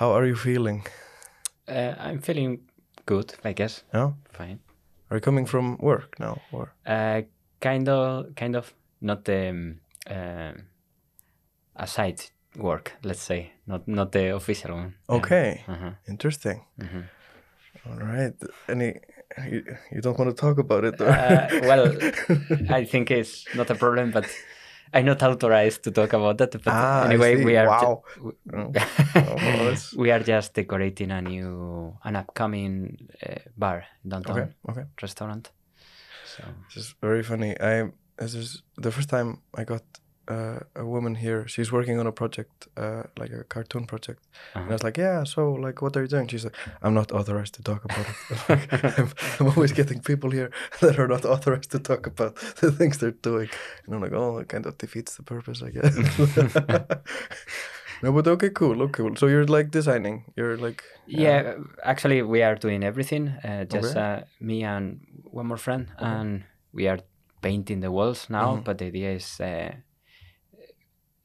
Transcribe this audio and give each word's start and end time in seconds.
How 0.00 0.12
are 0.12 0.24
you 0.26 0.34
feeling? 0.34 0.86
Uh, 1.68 1.94
I'm 1.98 2.20
feeling 2.20 2.60
good, 3.04 3.34
I 3.44 3.52
guess. 3.52 3.84
Yeah. 3.94 4.12
Fine. 4.32 4.60
Are 5.10 5.16
you 5.16 5.20
coming 5.20 5.46
from 5.46 5.76
work 5.78 6.18
now, 6.18 6.40
or 6.52 6.72
Uh, 6.86 7.22
kind 7.60 7.88
of, 7.88 8.34
kind 8.34 8.56
of, 8.56 8.74
not 9.00 9.24
the 9.24 9.48
um, 9.50 9.80
uh, 10.10 10.52
a 11.76 11.86
side 11.86 12.20
work, 12.56 12.92
let's 13.04 13.22
say, 13.22 13.52
not 13.66 13.86
not 13.86 14.12
the 14.12 14.34
official 14.34 14.74
one. 14.74 14.94
Yeah. 15.08 15.16
okay? 15.16 15.64
Uh-huh. 15.68 15.90
Interesting. 16.08 16.64
Mhm. 16.78 17.04
All 17.86 17.98
right. 17.98 18.34
Any? 18.68 19.00
You, 19.50 19.62
you 19.92 20.00
don't 20.00 20.18
want 20.18 20.36
to 20.36 20.40
talk 20.40 20.58
about 20.58 20.84
it? 20.84 21.00
Uh, 21.00 21.48
well, 21.68 21.92
I 22.80 22.84
think 22.84 23.10
it's 23.10 23.44
not 23.54 23.70
a 23.70 23.74
problem, 23.74 24.10
but 24.10 24.24
I'm 24.92 25.04
not 25.04 25.22
authorized 25.22 25.84
to 25.84 25.90
talk 25.90 26.12
about 26.12 26.38
that. 26.38 26.52
But 26.52 26.66
Ah, 26.66 27.04
anyway, 27.04 27.44
we 27.44 27.56
are 27.56 27.66
Wow. 27.66 28.02
Oh. 29.14 29.74
We 29.96 30.10
are 30.10 30.20
just 30.20 30.54
decorating 30.54 31.10
a 31.10 31.22
new, 31.22 31.96
an 32.04 32.16
upcoming 32.16 33.08
uh, 33.22 33.36
bar 33.56 33.84
downtown 34.06 34.38
okay. 34.38 34.48
Okay. 34.68 34.84
restaurant. 35.02 35.50
So 36.24 36.42
This 36.68 36.84
is 36.84 36.94
very 37.00 37.22
funny. 37.22 37.54
I 37.60 37.90
this 38.18 38.34
is 38.34 38.62
the 38.76 38.90
first 38.90 39.08
time 39.08 39.38
I 39.54 39.64
got 39.64 39.82
uh, 40.28 40.60
a 40.76 40.84
woman 40.84 41.14
here. 41.14 41.46
She's 41.48 41.72
working 41.72 41.98
on 41.98 42.06
a 42.06 42.12
project, 42.12 42.68
uh, 42.76 43.04
like 43.18 43.32
a 43.32 43.44
cartoon 43.44 43.86
project. 43.86 44.26
And 44.54 44.62
I 44.62 44.66
uh-huh. 44.66 44.72
was 44.72 44.82
like, 44.82 44.96
"Yeah, 44.96 45.24
so 45.24 45.52
like, 45.52 45.82
what 45.82 45.96
are 45.96 46.02
you 46.02 46.08
doing?" 46.08 46.28
She's 46.28 46.44
like, 46.44 46.56
"I'm 46.82 46.94
not 46.94 47.12
authorized 47.12 47.54
to 47.54 47.62
talk 47.62 47.84
about 47.84 48.06
it." 48.08 48.16
Like, 48.48 48.98
I'm, 48.98 49.08
I'm 49.38 49.48
always 49.48 49.72
getting 49.72 50.00
people 50.00 50.30
here 50.30 50.50
that 50.80 50.98
are 50.98 51.08
not 51.08 51.24
authorized 51.24 51.70
to 51.72 51.78
talk 51.78 52.06
about 52.06 52.36
the 52.60 52.72
things 52.72 52.98
they're 52.98 53.10
doing, 53.22 53.48
and 53.86 53.94
I'm 53.94 54.00
like, 54.00 54.12
"Oh, 54.12 54.38
it 54.38 54.48
kind 54.48 54.66
of 54.66 54.78
defeats 54.78 55.16
the 55.16 55.22
purpose, 55.22 55.62
I 55.62 55.70
guess." 55.70 55.96
no, 58.02 58.12
but 58.12 58.26
okay, 58.26 58.50
cool, 58.50 58.82
okay, 58.82 59.02
cool. 59.02 59.16
So 59.16 59.26
you're 59.26 59.46
like 59.46 59.70
designing. 59.70 60.24
You're 60.36 60.56
like, 60.56 60.82
yeah, 61.06 61.54
actually, 61.82 62.22
we 62.22 62.42
are 62.42 62.54
doing 62.54 62.84
everything. 62.84 63.28
Uh, 63.44 63.64
just 63.64 63.96
Okay. 63.96 64.00
uh, 64.00 64.20
me 64.40 64.64
and 64.64 65.00
one 65.24 65.46
more 65.46 65.58
friend, 65.58 65.88
and 65.98 66.44
we 66.72 66.88
are 66.88 66.98
painting 67.42 67.80
the 67.80 67.90
walls 67.90 68.28
now. 68.30 68.56
Mhm. 68.56 68.64
But 68.64 68.78
the 68.78 68.86
idea 68.86 69.12
is 69.12 69.40
uh, 69.40 69.72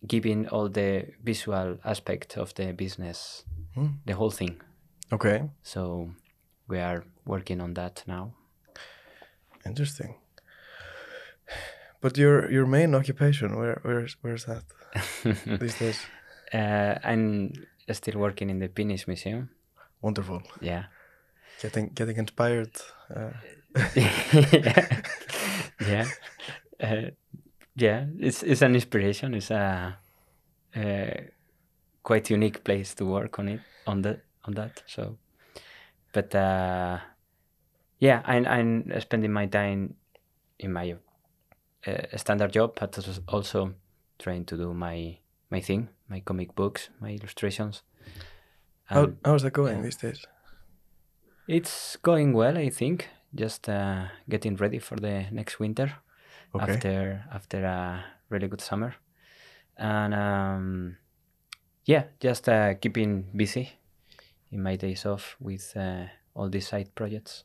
giving 0.08 0.48
all 0.50 0.70
the 0.70 1.06
visual 1.24 1.78
aspect 1.84 2.38
of 2.38 2.54
the 2.54 2.74
business, 2.74 3.46
Hmm. 3.76 3.88
the 4.06 4.14
whole 4.14 4.32
thing. 4.32 4.62
okay, 5.12 5.50
So 5.64 6.10
we 6.68 6.80
are 6.80 7.04
working 7.26 7.62
on 7.62 7.74
that 7.74 8.04
now. 8.08 8.34
interesting. 9.66 10.16
But 12.02 12.18
your 12.18 12.52
your 12.52 12.66
main 12.68 12.96
occupation, 12.96 13.56
where 13.58 13.80
where's 13.84 14.16
where's 14.22 14.46
that 14.46 14.64
these 15.60 15.78
days? 15.80 16.00
uh, 16.54 16.96
I'm 17.04 17.52
still 17.92 18.20
working 18.20 18.50
in 18.50 18.60
the 18.60 18.68
Finnish 18.76 19.08
Museum. 19.08 19.50
Wonderful. 20.02 20.42
Yeah. 20.62 20.84
Getting 21.62 21.94
getting 21.96 22.18
inspired. 22.18 22.72
Uh, 23.16 23.32
yeah. 25.88 26.06
Uh, 26.80 27.10
yeah, 27.76 28.06
it's 28.20 28.44
it's 28.44 28.62
an 28.62 28.76
inspiration. 28.76 29.34
It's 29.34 29.52
a, 29.52 29.98
a 30.76 31.30
quite 32.04 32.30
unique 32.30 32.64
place 32.64 32.94
to 32.96 33.06
work 33.06 33.40
on 33.40 33.50
it 33.50 33.62
on 33.86 34.02
the 34.02 34.22
on 34.46 34.54
that. 34.54 34.84
So, 34.88 35.18
but 36.14 36.34
uh, 36.34 37.00
yeah, 38.00 38.22
I'm 38.26 38.46
I'm 38.48 39.02
spending 39.02 39.32
my 39.32 39.48
time 39.48 39.96
in 40.60 40.72
my 40.72 40.96
uh, 41.86 42.18
standard 42.18 42.54
job, 42.54 42.78
but 42.80 42.98
als- 42.98 43.22
also 43.28 43.74
trying 44.20 44.46
to 44.46 44.58
do 44.58 44.74
my 44.74 45.18
my 45.52 45.60
thing, 45.60 45.90
my 46.10 46.22
comic 46.22 46.56
books, 46.56 46.90
my 47.02 47.12
illustrations. 47.12 47.84
how 48.86 49.12
how's 49.26 49.42
that 49.42 49.54
going 49.54 49.82
these 49.82 49.98
days? 49.98 50.26
it's 51.48 51.98
going 51.98 52.34
well, 52.34 52.58
I 52.58 52.70
think. 52.70 53.10
Just 53.34 53.68
uh, 53.68 54.06
getting 54.30 54.56
ready 54.56 54.80
for 54.80 54.96
the 54.96 55.26
next 55.30 55.60
winter 55.60 55.92
Okay. 56.56 56.74
after 56.74 57.24
after 57.34 57.66
a 57.66 58.04
really 58.30 58.48
good 58.48 58.62
summer, 58.62 58.96
and 59.78 60.14
um, 60.14 60.98
yeah, 61.86 62.04
just 62.20 62.50
uh, 62.50 62.74
keeping 62.76 63.26
busy 63.36 63.70
in 64.52 64.64
my 64.64 64.76
days 64.76 65.06
off 65.06 65.36
with 65.40 65.74
uh, 65.76 66.06
all 66.34 66.50
these 66.50 66.68
side 66.68 66.96
projects. 66.96 67.44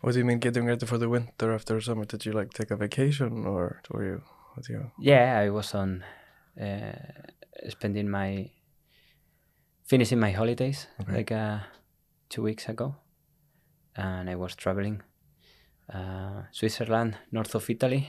What 0.00 0.12
do 0.12 0.18
you 0.18 0.24
mean 0.24 0.38
getting 0.38 0.66
ready 0.66 0.86
for 0.86 0.98
the 0.98 1.08
winter 1.08 1.52
after 1.52 1.80
summer? 1.80 2.04
Did 2.04 2.24
you 2.26 2.32
like 2.32 2.52
take 2.52 2.70
a 2.70 2.76
vacation 2.76 3.46
or 3.46 3.82
were 3.90 4.04
you? 4.04 4.22
What 4.54 4.68
you? 4.68 4.90
Yeah, 5.00 5.38
I 5.38 5.50
was 5.50 5.74
on 5.74 6.04
uh, 6.60 6.92
spending 7.68 8.08
my 8.08 8.50
finishing 9.84 10.20
my 10.20 10.32
holidays 10.32 10.86
Okay. 11.00 11.12
like 11.16 11.32
uh, 11.32 11.58
two 12.28 12.42
weeks 12.42 12.68
ago, 12.68 12.96
and 13.94 14.30
I 14.30 14.34
was 14.36 14.54
traveling 14.54 15.02
uh, 15.92 16.42
Switzerland, 16.52 17.16
north 17.32 17.54
of 17.54 17.68
Italy, 17.70 18.08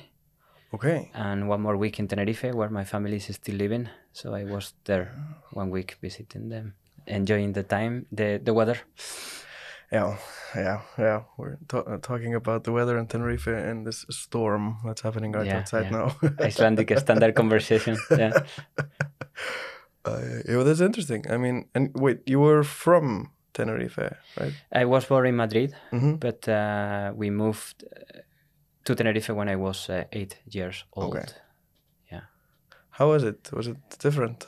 Okay. 0.73 1.11
and 1.13 1.47
one 1.49 1.61
more 1.61 1.77
week 1.77 1.99
in 1.99 2.07
Tenerife, 2.07 2.53
where 2.53 2.69
my 2.69 2.83
family 2.83 3.15
is 3.17 3.25
still 3.35 3.55
living. 3.55 3.89
So 4.11 4.33
I 4.33 4.43
was 4.43 4.73
there 4.85 5.11
one 5.53 5.69
week 5.69 5.97
visiting 6.01 6.49
them, 6.49 6.73
enjoying 7.05 7.53
the 7.53 7.63
time, 7.63 8.05
the 8.11 8.39
the 8.43 8.53
weather. 8.53 8.77
Yeah, 9.91 10.17
yeah, 10.55 10.81
yeah. 10.97 11.21
We're 11.37 11.57
uh, 11.73 11.97
talking 12.01 12.35
about 12.35 12.63
the 12.65 12.73
weather 12.73 12.97
in 12.97 13.07
Tenerife 13.07 13.47
and 13.47 13.87
this 13.87 14.05
storm 14.09 14.77
that's 14.83 15.01
happening 15.01 15.31
right 15.31 15.45
Yeah, 15.47 15.59
outside 15.59 15.85
yeah. 15.85 15.97
now. 15.97 16.15
Icelandic 16.43 16.91
standard 16.99 17.35
conversation. 17.35 17.95
Yeah. 18.11 18.33
Uh, 20.05 20.21
yeah, 20.47 20.55
well, 20.55 20.63
that's 20.63 20.79
interesting. 20.79 21.25
I 21.29 21.35
mean, 21.37 21.65
and 21.75 21.91
wait, 21.93 22.19
you 22.25 22.39
were 22.39 22.63
from 22.63 23.31
Tenerife, 23.57 23.97
right? 24.39 24.53
I 24.81 24.85
was 24.85 25.05
born 25.05 25.25
in 25.27 25.35
Madrid, 25.35 25.71
Mm-hmm. 25.91 26.15
but 26.25 26.47
uh, 26.47 27.11
we 27.19 27.29
moved 27.29 27.83
uh, 27.83 28.19
to 28.85 28.95
Tenerife 28.95 29.29
when 29.33 29.49
I 29.49 29.55
was 29.55 29.89
uh, 29.89 30.03
eight 30.11 30.33
years 30.55 30.85
old. 30.93 31.15
Okay. 31.15 31.25
Yeah. 32.11 32.21
How 32.97 33.09
was 33.11 33.23
it? 33.23 33.49
Was 33.53 33.67
it 33.67 33.77
different? 33.99 34.45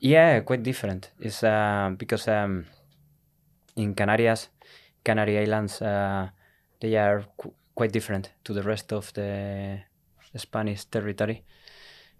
Yeah, 0.00 0.40
quite 0.40 0.62
different. 0.62 1.10
It's 1.20 1.42
uh, 1.42 1.90
because 1.98 2.28
um, 2.28 2.64
in 3.76 3.94
Canarias, 3.94 4.48
Canary 5.04 5.38
Islands, 5.38 5.82
uh, 5.82 6.28
they 6.80 6.96
are 6.96 7.24
qu- 7.36 7.52
quite 7.74 7.92
different 7.92 8.30
to 8.44 8.52
the 8.54 8.62
rest 8.62 8.92
of 8.92 9.12
the 9.14 9.80
Spanish 10.36 10.84
territory. 10.90 11.42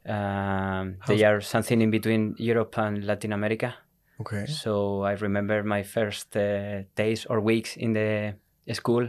Um, 0.06 0.96
they 1.06 1.22
are 1.24 1.40
something 1.40 1.80
in 1.82 1.90
between 1.90 2.34
Europe 2.38 2.78
and 2.78 3.04
Latin 3.04 3.32
America. 3.32 3.74
Okay. 4.20 4.46
So 4.46 5.02
I 5.02 5.12
remember 5.12 5.62
my 5.62 5.82
first 5.82 6.36
uh, 6.36 6.82
days 6.96 7.26
or 7.26 7.40
weeks 7.40 7.76
in 7.76 7.92
the 7.92 8.34
school. 8.74 9.08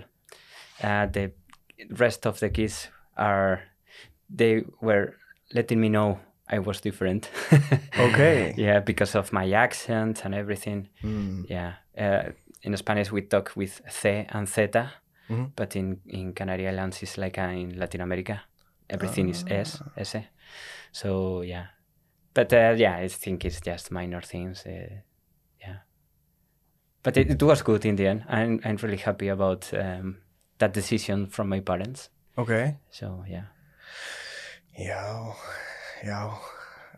Uh, 0.84 1.08
the 1.08 1.32
rest 1.90 2.26
of 2.26 2.40
the 2.40 2.50
kids 2.50 2.90
are 3.18 3.62
they 4.30 4.64
were 4.82 5.16
letting 5.54 5.80
me 5.82 5.90
know 5.90 6.20
I 6.52 6.60
was 6.60 6.82
different. 6.82 7.30
Okay. 8.00 8.54
yeah, 8.58 8.80
because 8.80 9.16
of 9.16 9.34
my 9.34 9.52
accent 9.52 10.26
and 10.26 10.34
everything. 10.36 10.90
Mm. 11.04 11.46
Yeah. 11.50 11.74
Uh, 11.98 12.32
in 12.64 12.78
Spanish 12.78 13.12
we 13.12 13.22
talk 13.22 13.52
with 13.56 13.82
C 13.90 14.26
and 14.30 14.48
Zeta, 14.48 14.92
Mhm. 15.30 15.52
but 15.56 15.76
in 15.76 16.00
in 16.08 16.34
Canary 16.34 16.68
Islands 16.68 17.04
it's 17.04 17.18
like 17.18 17.38
uh, 17.42 17.52
in 17.52 17.78
Latin 17.80 18.02
America, 18.02 18.42
everything 18.90 19.30
is 19.30 19.44
S 19.48 19.82
S. 19.98 20.16
So 20.92 21.42
yeah, 21.42 21.66
but 22.40 22.54
uh, 22.54 22.74
yeah, 22.78 22.96
I 23.06 23.08
think 23.10 23.44
it's 23.46 23.62
just 23.62 23.92
minor 23.92 24.22
things. 24.22 24.66
Uh, 24.66 25.02
yeah, 25.62 25.78
but 27.04 27.18
it, 27.18 27.32
it 27.32 27.44
was 27.44 27.62
good 27.62 27.86
in 27.86 27.96
the 27.96 28.08
end. 28.08 28.24
I'm 28.30 28.60
I'm 28.64 28.78
really 28.78 28.98
happy 28.98 29.28
about 29.30 29.72
um, 29.74 30.18
that 30.58 30.74
decision 30.74 31.28
from 31.28 31.50
my 31.50 31.60
parents. 31.62 32.10
Okay. 32.38 32.78
So 32.92 33.24
yeah, 33.28 33.46
Yeah. 34.78 35.34
Yeah. 36.06 36.32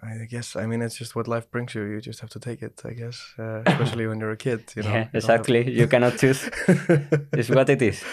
I 0.03 0.25
guess. 0.29 0.55
I 0.55 0.65
mean, 0.65 0.81
it's 0.81 0.95
just 0.99 1.15
what 1.15 1.27
life 1.27 1.49
brings 1.51 1.75
you. 1.75 1.83
You 1.83 2.01
just 2.01 2.19
have 2.21 2.29
to 2.31 2.39
take 2.39 2.61
it. 2.65 2.81
I 2.85 2.93
guess, 2.93 3.33
uh, 3.39 3.61
especially 3.67 4.07
when 4.07 4.19
you're 4.19 4.31
a 4.33 4.37
kid. 4.37 4.61
You 4.75 4.83
know. 4.83 4.89
yeah, 4.89 5.07
you 5.13 5.21
don't 5.21 5.29
have- 5.29 5.39
exactly. 5.41 5.71
You 5.79 5.87
cannot 5.87 6.17
choose. 6.17 6.49
it's 7.33 7.49
what 7.49 7.69
it 7.69 7.81
is. 7.81 8.03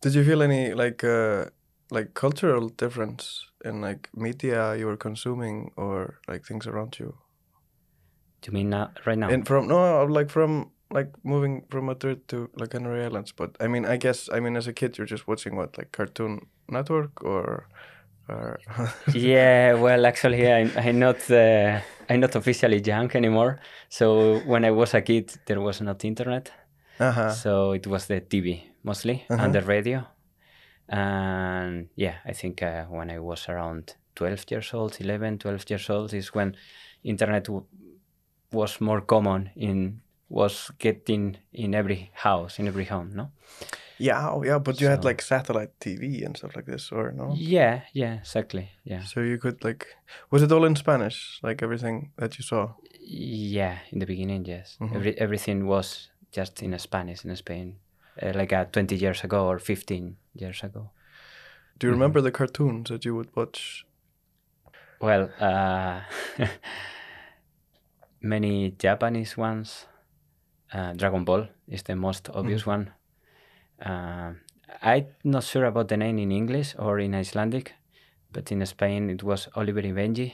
Did 0.00 0.14
you 0.14 0.24
feel 0.24 0.42
any 0.42 0.74
like 0.74 1.04
uh 1.04 1.44
like 1.90 2.12
cultural 2.14 2.68
difference 2.68 3.46
in 3.66 3.80
like 3.80 4.08
media 4.14 4.74
you 4.76 4.86
were 4.86 4.96
consuming 4.96 5.72
or 5.76 6.20
like 6.28 6.44
things 6.48 6.66
around 6.66 6.98
you? 6.98 7.14
Do 8.42 8.50
you 8.50 8.54
mean 8.54 8.70
now, 8.70 8.90
right 9.06 9.18
now? 9.18 9.28
And 9.28 9.46
from 9.46 9.66
no, 9.68 10.04
like 10.04 10.30
from 10.30 10.70
like 10.94 11.10
moving 11.24 11.64
from 11.70 11.86
Madrid 11.86 12.28
to 12.28 12.48
like 12.60 12.70
Canary 12.70 13.04
Islands. 13.04 13.32
But 13.32 13.50
I 13.60 13.66
mean, 13.68 13.84
I 13.84 13.96
guess 13.96 14.28
I 14.32 14.40
mean 14.40 14.56
as 14.56 14.66
a 14.68 14.72
kid 14.72 14.96
you're 14.98 15.06
just 15.10 15.26
watching 15.28 15.56
what 15.56 15.76
like 15.78 15.90
Cartoon 15.92 16.46
Network 16.68 17.24
or 17.24 17.68
yeah, 19.14 19.74
well, 19.74 20.04
actually, 20.04 20.50
I'm, 20.52 20.70
I'm 20.76 20.98
not 20.98 21.30
uh, 21.30 21.80
I'm 22.10 22.20
not 22.20 22.34
officially 22.34 22.80
young 22.84 23.10
anymore. 23.14 23.60
So 23.88 24.40
when 24.46 24.64
I 24.64 24.70
was 24.72 24.94
a 24.94 25.00
kid, 25.00 25.32
there 25.46 25.60
was 25.60 25.80
not 25.80 26.04
internet, 26.04 26.50
uh-huh. 26.98 27.30
so 27.30 27.72
it 27.72 27.86
was 27.86 28.06
the 28.06 28.20
TV 28.20 28.62
mostly 28.82 29.24
Uh-huh. 29.30 29.44
and 29.44 29.54
the 29.54 29.62
radio. 29.62 30.04
And 30.88 31.88
yeah, 31.96 32.16
I 32.24 32.32
think 32.32 32.62
uh, 32.62 32.84
when 32.84 33.10
I 33.10 33.18
was 33.18 33.48
around 33.48 33.94
12 34.14 34.44
years 34.50 34.72
old, 34.74 34.96
11, 35.00 35.38
12 35.38 35.68
years 35.70 35.90
old, 35.90 36.12
is 36.14 36.34
when 36.34 36.56
internet 37.02 37.44
w- 37.44 37.66
was 38.52 38.80
more 38.80 39.00
common 39.00 39.50
in 39.56 40.00
was 40.28 40.70
getting 40.78 41.36
in 41.52 41.74
every 41.74 42.10
house 42.14 42.58
in 42.58 42.66
every 42.66 42.84
home 42.84 43.10
no 43.14 43.30
Yeah, 43.98 44.28
oh, 44.30 44.42
yeah, 44.44 44.58
but 44.58 44.80
you 44.80 44.88
had 44.88 45.04
like 45.04 45.22
satellite 45.22 45.70
TV 45.80 46.24
and 46.24 46.36
stuff 46.36 46.56
like 46.56 46.66
this, 46.66 46.92
or 46.92 47.12
no? 47.12 47.34
yeah 47.38 47.80
yeah 47.92 48.14
exactly 48.20 48.68
yeah 48.84 49.02
So 49.04 49.20
you 49.20 49.38
could 49.38 49.62
like, 49.64 49.86
was 50.30 50.42
it 50.42 50.52
all 50.52 50.64
in 50.66 50.76
Spanish? 50.76 51.40
Like 51.42 51.62
everything 51.62 52.10
that 52.18 52.38
you 52.38 52.44
saw? 52.44 52.74
yeah 53.08 53.78
in 53.92 53.98
the 54.00 54.06
beginning 54.06 54.44
yes 54.44 54.76
Mhm. 54.80 54.94
Every, 54.96 55.14
everything 55.20 55.66
was 55.66 56.10
just 56.32 56.62
in 56.62 56.78
spanish 56.78 57.24
in 57.24 57.36
spain 57.36 57.76
uh, 58.22 58.32
like 58.34 58.52
uh, 58.52 58.64
20 58.66 58.96
years 58.96 59.24
ago 59.24 59.46
or 59.46 59.58
15 59.58 60.16
years 60.34 60.62
ago. 60.64 60.90
Do 61.78 61.86
you 61.86 61.92
Mhm. 61.92 61.96
remember 62.00 62.20
the 62.22 62.30
cartoons 62.32 62.88
that 62.90 63.04
you 63.04 63.14
would 63.16 63.34
watch? 63.36 63.84
well 65.00 65.28
uh, 65.40 66.00
many 68.20 68.70
japanese 68.78 69.36
ones. 69.36 69.86
Uh, 70.72 70.92
dragon 70.94 71.24
ball 71.24 71.46
is 71.68 71.82
the 71.82 71.94
most 71.94 72.28
obvious 72.34 72.66
one. 72.66 72.90
Uh, 73.80 74.32
i'm 74.82 75.06
not 75.22 75.44
sure 75.44 75.64
about 75.66 75.88
the 75.88 75.96
name 75.96 76.18
in 76.18 76.32
english 76.32 76.74
or 76.78 76.98
in 76.98 77.14
icelandic 77.14 77.74
but 78.32 78.50
in 78.50 78.64
spain 78.66 79.10
it 79.10 79.22
was 79.22 79.48
oliver 79.54 79.82
y 79.82 79.92
benji. 79.92 80.32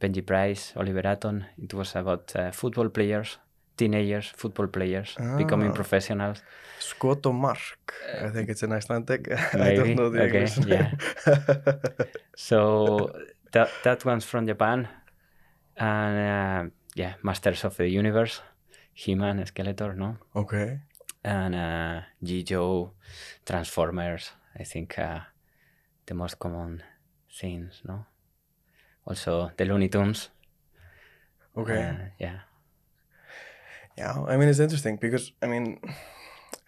Benji 0.00 0.22
price 0.26 0.72
oliver 0.76 1.06
atom. 1.06 1.44
It 1.58 1.74
was 1.74 1.94
about 1.94 2.34
uh, 2.34 2.50
football 2.50 2.88
players 2.88 3.38
teenagers 3.80 4.26
football 4.40 4.68
players 4.76 5.16
becoming 5.40 5.70
Ah. 5.72 5.78
professionals 5.80 6.42
Skot 6.80 7.26
og 7.28 7.34
Mark. 7.34 7.92
I 8.26 8.30
think 8.32 8.48
it's 8.48 8.62
in 8.64 8.72
Icelandic. 8.72 9.28
I 9.68 9.76
don't 9.76 9.94
know 9.98 10.08
the 10.10 10.22
okay, 10.24 10.46
English. 10.46 10.54
yeah. 10.74 10.88
so 12.48 12.58
that 13.52 13.68
that 13.84 14.04
one's 14.04 14.24
from 14.24 14.46
japan 14.46 14.88
and 15.76 16.16
uh, 16.16 16.62
yeah 16.96 17.12
masters 17.22 17.64
of 17.64 17.76
the 17.76 17.88
universe 18.00 18.40
he-man 18.94 19.44
skeletor 19.46 19.94
no 19.96 20.16
okay. 20.34 20.80
and 21.24 21.54
uh, 21.54 22.00
G.I. 22.22 22.42
Joe, 22.50 22.92
Transformers. 23.44 24.32
I 24.60 24.64
think 24.64 24.98
uh, 24.98 25.20
the 26.06 26.14
most 26.14 26.38
common 26.38 26.82
things, 27.40 27.82
no. 27.84 28.06
Also 29.06 29.50
the 29.56 29.64
Looney 29.64 29.88
Tunes. 29.88 30.30
Okay. 31.56 31.82
uh, 31.82 31.94
yeah. 32.18 32.38
Yeah, 34.00 34.14
I 34.32 34.36
mean 34.38 34.48
it's 34.48 34.60
interesting 34.66 34.96
because 35.00 35.32
I 35.42 35.46
mean 35.46 35.78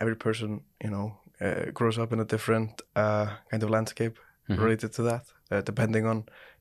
every 0.00 0.16
person 0.16 0.50
you 0.84 0.90
know 0.90 1.06
uh, 1.40 1.70
grows 1.78 1.98
up 1.98 2.12
in 2.12 2.20
a 2.20 2.24
different 2.24 2.82
uh, 2.96 3.26
kind 3.50 3.62
of 3.62 3.70
landscape 3.70 4.16
Mhm. 4.48 4.58
related 4.62 4.92
to 4.92 5.02
that, 5.02 5.24
uh, 5.50 5.62
depending 5.62 6.06
on 6.06 6.16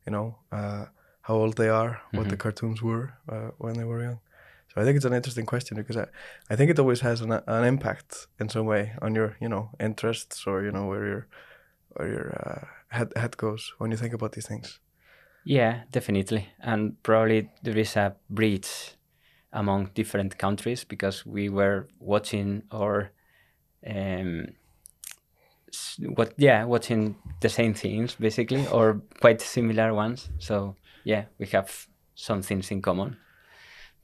you 0.06 0.12
know 0.15 0.27
uh, 0.51 0.85
how 1.27 1.35
old 1.35 1.56
they 1.56 1.69
are, 1.69 2.00
what 2.13 2.27
the 2.29 2.35
Mhm. 2.35 2.39
cartoons 2.44 2.81
were 2.81 3.06
uh, 3.33 3.50
when 3.63 3.73
they 3.77 3.85
were 3.85 4.03
young. 4.03 4.19
So 4.73 4.81
I 4.81 4.85
think 4.85 4.95
it's 4.95 5.06
an 5.06 5.13
interesting 5.13 5.45
question 5.47 5.77
because 5.77 5.97
I, 6.03 6.07
I 6.53 6.56
think 6.56 6.71
it 6.71 6.79
always 6.79 7.01
has 7.01 7.21
an, 7.21 7.31
an 7.47 7.63
impact 7.65 8.27
in 8.39 8.50
some 8.50 8.65
way 8.65 8.94
on 9.01 9.15
your 9.15 9.35
you 9.41 9.50
know 9.50 9.69
interests 9.79 10.47
or 10.47 10.63
you 10.63 10.71
know 10.71 10.88
where 10.91 11.06
your 11.06 11.27
where 11.97 12.09
your 12.15 12.27
uh, 12.41 12.65
head 12.97 13.12
head 13.15 13.35
goes 13.38 13.73
when 13.79 13.91
you 13.91 13.97
think 13.97 14.13
about 14.13 14.31
these 14.31 14.47
things. 14.47 14.79
Yeah, 15.44 15.83
definitely. 15.91 16.44
And 16.59 17.01
probably 17.03 17.50
there 17.63 17.77
is 17.79 17.95
a 17.97 18.15
bridge 18.29 18.95
among 19.53 19.92
different 19.94 20.38
countries 20.38 20.83
because 20.83 21.25
we 21.25 21.50
were 21.50 21.88
watching 22.00 22.63
or 22.71 23.12
um, 23.86 24.48
what 26.15 26.33
yeah 26.38 26.63
watching 26.65 27.15
the 27.42 27.50
same 27.50 27.74
things 27.74 28.15
basically 28.15 28.68
or 28.68 29.01
quite 29.19 29.42
similar 29.42 29.94
ones. 29.94 30.30
So 30.39 30.75
yeah, 31.03 31.25
we 31.39 31.48
have 31.48 31.88
some 32.15 32.42
things 32.42 32.71
in 32.71 32.81
common. 32.81 33.18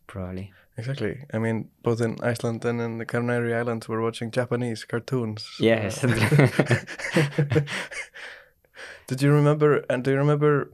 Probably. 0.07 0.53
Exactly. 0.77 1.25
I 1.33 1.39
mean, 1.39 1.69
both 1.81 2.01
in 2.01 2.17
Iceland 2.21 2.63
and 2.63 2.79
in 2.79 2.99
the 2.99 3.05
Canary 3.05 3.53
Islands, 3.53 3.89
we're 3.89 4.01
watching 4.01 4.29
Japanese 4.29 4.85
cartoons. 4.85 5.49
Yes. 5.59 6.03
Uh, 6.03 7.61
Did 9.07 9.21
you 9.21 9.31
remember? 9.31 9.83
And 9.89 10.03
do 10.03 10.11
you 10.11 10.17
remember 10.17 10.71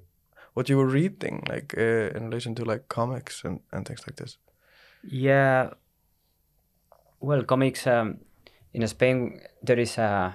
what 0.55 0.67
you 0.67 0.77
were 0.77 0.87
reading, 0.87 1.43
like 1.47 1.73
uh, 1.77 2.09
in 2.15 2.25
relation 2.25 2.53
to 2.55 2.65
like 2.65 2.89
comics 2.89 3.43
and, 3.45 3.61
and 3.71 3.87
things 3.87 4.01
like 4.05 4.17
this? 4.17 4.37
Yeah. 5.03 5.71
Well, 7.19 7.44
comics 7.44 7.88
um, 7.88 8.19
in 8.73 8.88
Spain 8.88 9.39
there 9.61 9.79
is 9.79 9.97
a, 9.97 10.33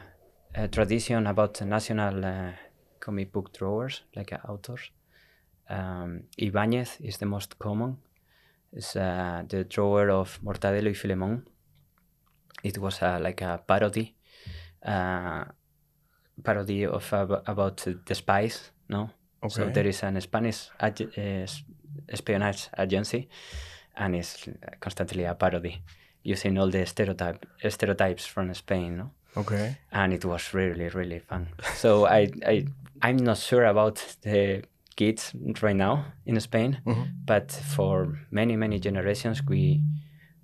a 0.55 0.69
tradition 0.69 1.26
about 1.26 1.61
national 1.62 2.25
uh, 2.25 2.53
comic 3.00 3.32
book 3.32 3.53
drawers, 3.53 4.03
like 4.17 4.32
uh, 4.32 4.38
authors. 4.49 4.91
Um, 5.69 6.23
Ibáñez 6.38 6.99
is 7.00 7.19
the 7.19 7.26
most 7.26 7.59
common. 7.59 7.99
It's 8.73 8.97
uh, 8.97 9.43
the 9.49 9.65
drawer 9.65 10.11
of 10.11 10.38
Mortadelo 10.43 10.88
y 10.88 10.94
Filemón. 10.94 11.47
It 12.62 12.79
was 12.79 13.03
uh, 13.03 13.19
like 13.20 13.43
a 13.43 13.62
parody, 13.67 14.15
uh, 14.85 15.44
parody 16.43 16.87
of 16.87 17.12
ab- 17.12 17.43
about 17.47 17.87
the 18.06 18.15
spies. 18.15 18.73
No, 18.88 19.11
so 19.49 19.62
there 19.75 19.87
is 19.87 20.03
an 20.03 20.20
Spanish 20.20 20.70
ag- 20.81 21.12
uh, 21.17 21.47
espionage 22.09 22.69
agency, 22.76 23.29
and 23.99 24.15
it's 24.17 24.49
constantly 24.81 25.25
a 25.25 25.35
parody, 25.35 25.83
using 26.23 26.59
all 26.59 26.71
the 26.71 26.87
stereotype 26.87 27.45
stereotypes 27.69 28.27
from 28.27 28.55
Spain. 28.55 28.97
No, 28.97 29.11
Okay. 29.37 29.77
and 29.93 30.12
it 30.12 30.25
was 30.25 30.55
really 30.55 30.89
really 30.89 31.19
fun. 31.21 31.49
So 31.75 32.06
I 32.06 32.29
I 32.47 32.67
I'm 33.03 33.17
not 33.17 33.39
sure 33.39 33.65
about 33.65 34.17
the 34.23 34.62
kids 34.97 35.33
right 35.62 35.77
now 35.77 36.05
in 36.27 36.41
Spain, 36.41 36.81
Mhm. 36.85 37.06
but 37.27 37.53
for 37.77 38.19
many 38.31 38.56
many 38.56 38.79
generations 38.81 39.43
we 39.49 39.83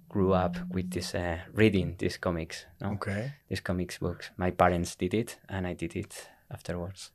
grew 0.08 0.32
up 0.32 0.56
with 0.70 0.90
this 0.90 1.14
uh, 1.14 1.38
reading 1.52 1.96
these 1.98 2.18
comics. 2.20 2.66
No? 2.80 2.92
Okay. 2.92 3.32
these 3.48 3.62
comics 3.62 3.98
books. 3.98 4.30
My 4.36 4.50
parents 4.52 4.96
did 4.96 5.14
it, 5.14 5.40
and 5.48 5.66
I 5.66 5.74
did 5.74 5.96
it 5.96 6.30
afterwards. 6.50 7.10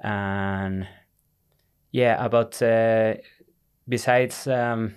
And 0.00 0.86
yeah, 1.92 2.24
about 2.24 2.60
uh, 2.62 3.14
besides 3.86 4.46
um, 4.46 4.94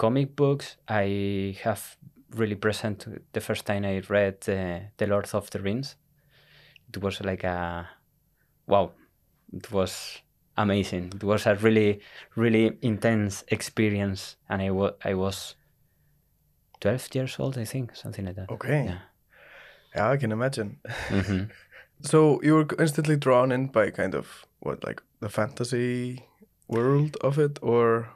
comic 0.00 0.34
books, 0.34 0.76
I 0.88 1.56
have 1.62 1.96
really 2.34 2.54
present 2.56 3.06
the 3.32 3.40
first 3.40 3.66
time 3.66 3.84
I 3.84 4.00
read 4.08 4.36
uh, 4.48 4.88
The 4.96 5.06
Lord 5.06 5.28
of 5.34 5.50
the 5.50 5.58
Rings. 5.60 5.96
It 6.88 7.02
was 7.02 7.20
like 7.20 7.44
a 7.44 7.86
wow, 8.66 8.92
it 9.52 9.70
was 9.70 10.22
amazing. 10.56 11.12
It 11.14 11.24
was 11.24 11.46
a 11.46 11.54
really, 11.54 12.00
really 12.34 12.78
intense 12.80 13.44
experience, 13.48 14.36
and 14.48 14.62
I 14.62 14.70
wa- 14.70 14.96
I 15.04 15.14
was 15.14 15.56
twelve 16.80 17.14
years 17.14 17.38
old, 17.38 17.58
I 17.58 17.64
think, 17.66 17.94
something 17.94 18.24
like 18.24 18.36
that. 18.36 18.50
Okay. 18.50 18.84
Yeah. 18.84 18.98
Yeah, 19.94 20.10
I 20.10 20.16
can 20.16 20.32
imagine. 20.32 20.78
hmm 21.08 21.44
So 22.02 22.40
you 22.42 22.54
were 22.54 22.66
instantly 22.78 23.16
drawn 23.16 23.52
in 23.52 23.66
by 23.66 23.90
kind 23.90 24.14
of 24.14 24.46
what, 24.60 24.82
like 24.86 25.02
the 25.20 25.28
fantasy 25.28 26.24
world 26.68 27.16
of 27.20 27.38
it, 27.38 27.58
or 27.62 28.08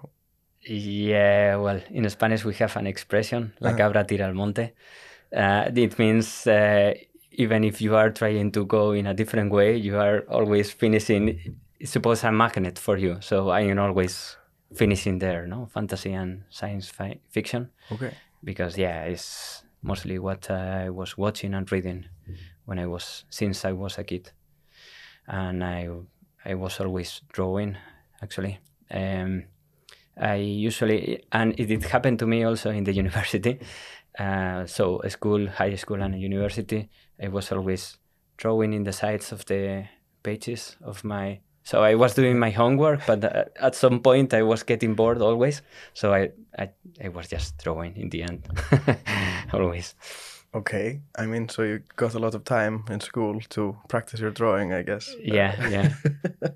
Yeah, 0.66 1.56
well, 1.56 1.80
in 1.90 2.08
Spanish 2.08 2.44
we 2.44 2.54
have 2.54 2.76
an 2.76 2.86
expression, 2.86 3.52
la 3.60 3.70
Uh-huh. 3.70 3.76
cabra 3.78 4.04
tira 4.04 4.26
al 4.26 4.34
monte. 4.34 4.72
Uh, 5.36 5.70
it 5.74 5.98
means 5.98 6.46
uh, 6.46 6.94
even 7.32 7.64
if 7.64 7.80
you 7.80 7.96
are 7.96 8.10
trying 8.10 8.50
to 8.52 8.64
go 8.64 8.92
in 8.92 9.06
a 9.06 9.14
different 9.14 9.50
way, 9.52 9.76
you 9.76 9.98
are 9.98 10.20
always 10.28 10.70
finishing. 10.72 11.56
It's 11.80 11.90
supposed 11.92 12.24
a 12.24 12.32
magnet 12.32 12.78
for 12.78 12.96
you, 12.96 13.18
so 13.20 13.50
I 13.50 13.60
am 13.62 13.78
always 13.78 14.36
finishing 14.74 15.18
there, 15.18 15.46
no 15.46 15.66
fantasy 15.66 16.12
and 16.14 16.44
science 16.50 16.88
fi- 16.88 17.20
fiction, 17.30 17.70
okay. 17.92 18.12
because 18.42 18.78
yeah, 18.78 19.04
it's 19.04 19.62
mostly 19.82 20.18
what 20.18 20.50
I 20.50 20.88
was 20.90 21.18
watching 21.18 21.54
and 21.54 21.70
reading 21.70 22.06
when 22.64 22.78
I 22.78 22.86
was 22.86 23.24
since 23.28 23.64
I 23.68 23.72
was 23.72 23.98
a 23.98 24.04
kid, 24.04 24.32
and 25.26 25.62
I 25.62 25.88
I 26.44 26.54
was 26.54 26.80
always 26.80 27.20
drawing 27.32 27.76
actually. 28.22 28.58
Um, 28.90 29.44
I 30.16 30.36
usually, 30.36 31.24
and 31.32 31.58
it 31.58 31.66
did 31.66 31.82
happen 31.84 32.16
to 32.18 32.26
me 32.26 32.44
also 32.44 32.70
in 32.70 32.84
the 32.84 32.92
university. 33.02 33.58
Uh, 34.18 34.66
so, 34.66 35.00
school, 35.08 35.48
high 35.48 35.74
school, 35.74 36.00
and 36.02 36.20
university, 36.20 36.88
I 37.22 37.28
was 37.28 37.50
always 37.50 37.98
drawing 38.36 38.72
in 38.72 38.84
the 38.84 38.92
sides 38.92 39.32
of 39.32 39.44
the 39.46 39.86
pages 40.22 40.76
of 40.82 41.04
my. 41.04 41.40
So 41.64 41.82
I 41.82 41.94
was 41.94 42.14
doing 42.14 42.38
my 42.38 42.50
homework, 42.50 43.06
but 43.06 43.24
uh, 43.24 43.44
at 43.58 43.74
some 43.74 44.00
point 44.00 44.34
I 44.34 44.42
was 44.42 44.62
getting 44.62 44.94
bored 44.94 45.22
always. 45.22 45.62
So 45.94 46.12
I, 46.12 46.30
I, 46.58 46.68
I 47.02 47.08
was 47.08 47.28
just 47.28 47.56
drawing 47.56 47.96
in 47.96 48.10
the 48.10 48.22
end, 48.22 48.46
always. 49.52 49.94
Okay. 50.54 51.00
I 51.16 51.26
mean, 51.26 51.48
so 51.48 51.62
you 51.62 51.80
got 51.96 52.14
a 52.14 52.18
lot 52.18 52.34
of 52.34 52.44
time 52.44 52.84
in 52.90 53.00
school 53.00 53.40
to 53.50 53.76
practice 53.88 54.20
your 54.20 54.30
drawing, 54.30 54.74
I 54.74 54.82
guess. 54.82 55.14
Yeah, 55.18 55.68
yeah. 55.68 55.94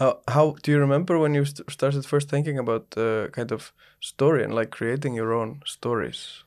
How 0.00 0.20
how 0.26 0.56
do 0.62 0.72
you 0.72 0.80
remember 0.80 1.18
when 1.18 1.34
you 1.34 1.44
st- 1.44 1.70
started 1.70 2.04
first 2.06 2.28
thinking 2.28 2.58
about 2.58 2.96
uh, 2.96 3.28
kind 3.28 3.52
of 3.52 3.72
story 4.00 4.42
and 4.42 4.52
like 4.54 4.70
creating 4.70 5.14
your 5.14 5.32
own 5.32 5.62
stories? 5.64 6.42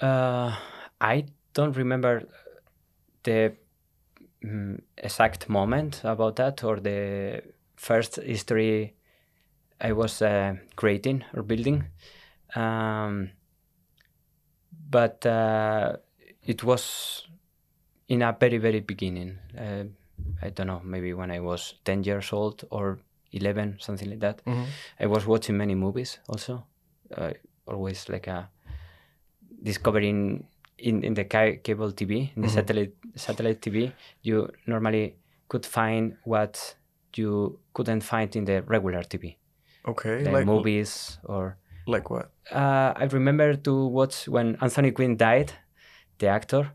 Uh, 0.00 0.56
I 1.00 1.26
don't 1.54 1.76
remember 1.76 2.24
the 3.24 3.54
mm, 4.44 4.80
exact 4.98 5.48
moment 5.48 6.00
about 6.04 6.36
that 6.36 6.64
or 6.64 6.80
the 6.80 7.42
first 7.76 8.16
history 8.16 8.94
I 9.80 9.92
was 9.92 10.22
uh, 10.22 10.54
creating 10.76 11.24
or 11.34 11.42
building. 11.42 11.84
Um, 12.54 13.30
but 14.90 15.24
uh, 15.26 15.96
it 16.42 16.64
was 16.64 17.26
in 18.08 18.22
a 18.22 18.36
very 18.38 18.58
very 18.58 18.80
beginning. 18.80 19.38
Uh, 19.58 19.84
I 20.42 20.50
don't 20.50 20.66
know, 20.66 20.80
maybe 20.84 21.14
when 21.14 21.30
I 21.30 21.40
was 21.40 21.74
ten 21.84 22.02
years 22.04 22.32
old 22.32 22.64
or 22.70 22.98
eleven, 23.32 23.76
something 23.80 24.10
like 24.10 24.20
that. 24.20 24.42
Mhm. 24.44 24.66
I 25.00 25.06
was 25.06 25.26
watching 25.26 25.56
many 25.56 25.74
movies 25.74 26.18
also. 26.28 26.66
Uh, 27.16 27.32
always 27.66 28.08
like 28.08 28.26
a 28.26 28.50
discovering 29.62 30.46
in, 30.78 31.04
in 31.04 31.14
the 31.14 31.24
ca- 31.24 31.56
cable 31.62 31.92
TV, 31.92 32.32
in 32.36 32.42
the 32.42 32.48
Mhm. 32.48 32.54
satellite 32.54 32.94
satellite 33.14 33.60
TV, 33.60 33.92
you 34.22 34.48
normally 34.66 35.16
could 35.48 35.66
find 35.66 36.16
what 36.24 36.76
you 37.16 37.58
couldn't 37.74 38.00
find 38.02 38.34
in 38.36 38.44
the 38.44 38.62
regular 38.62 39.02
TV, 39.02 39.36
Okay, 39.86 40.24
like, 40.24 40.32
like 40.32 40.46
movies 40.46 41.18
or. 41.24 41.56
like 41.86 42.08
what? 42.10 42.30
Uh, 42.50 42.92
I 42.96 43.04
remember 43.12 43.54
to 43.56 43.86
watch 43.86 44.28
when 44.28 44.56
Anthony 44.60 44.92
Quinn 44.92 45.16
died, 45.16 45.52
the 46.18 46.28
actor. 46.28 46.72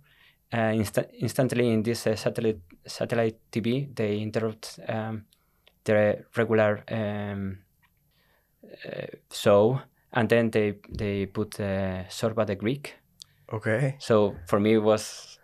Uh, 0.53 0.71
insta- 0.71 1.09
instantly 1.19 1.67
in 1.73 1.83
this 1.83 2.07
uh, 2.07 2.15
satellite 2.15 2.59
satellite 2.87 3.37
TV, 3.51 3.87
they 3.93 4.19
interrupt 4.19 4.79
um, 4.87 5.25
the 5.83 6.25
regular 6.35 6.83
um, 6.89 7.59
uh, 8.85 9.07
show, 9.31 9.79
and 10.13 10.29
then 10.29 10.51
they 10.51 10.75
they 10.89 11.25
put 11.25 11.59
uh, 11.59 12.03
Zorba 12.09 12.45
the 12.45 12.55
Greek. 12.55 12.95
Okay. 13.51 13.95
So 13.99 14.35
for 14.47 14.59
me, 14.59 14.73
it 14.73 14.83
was 14.83 15.39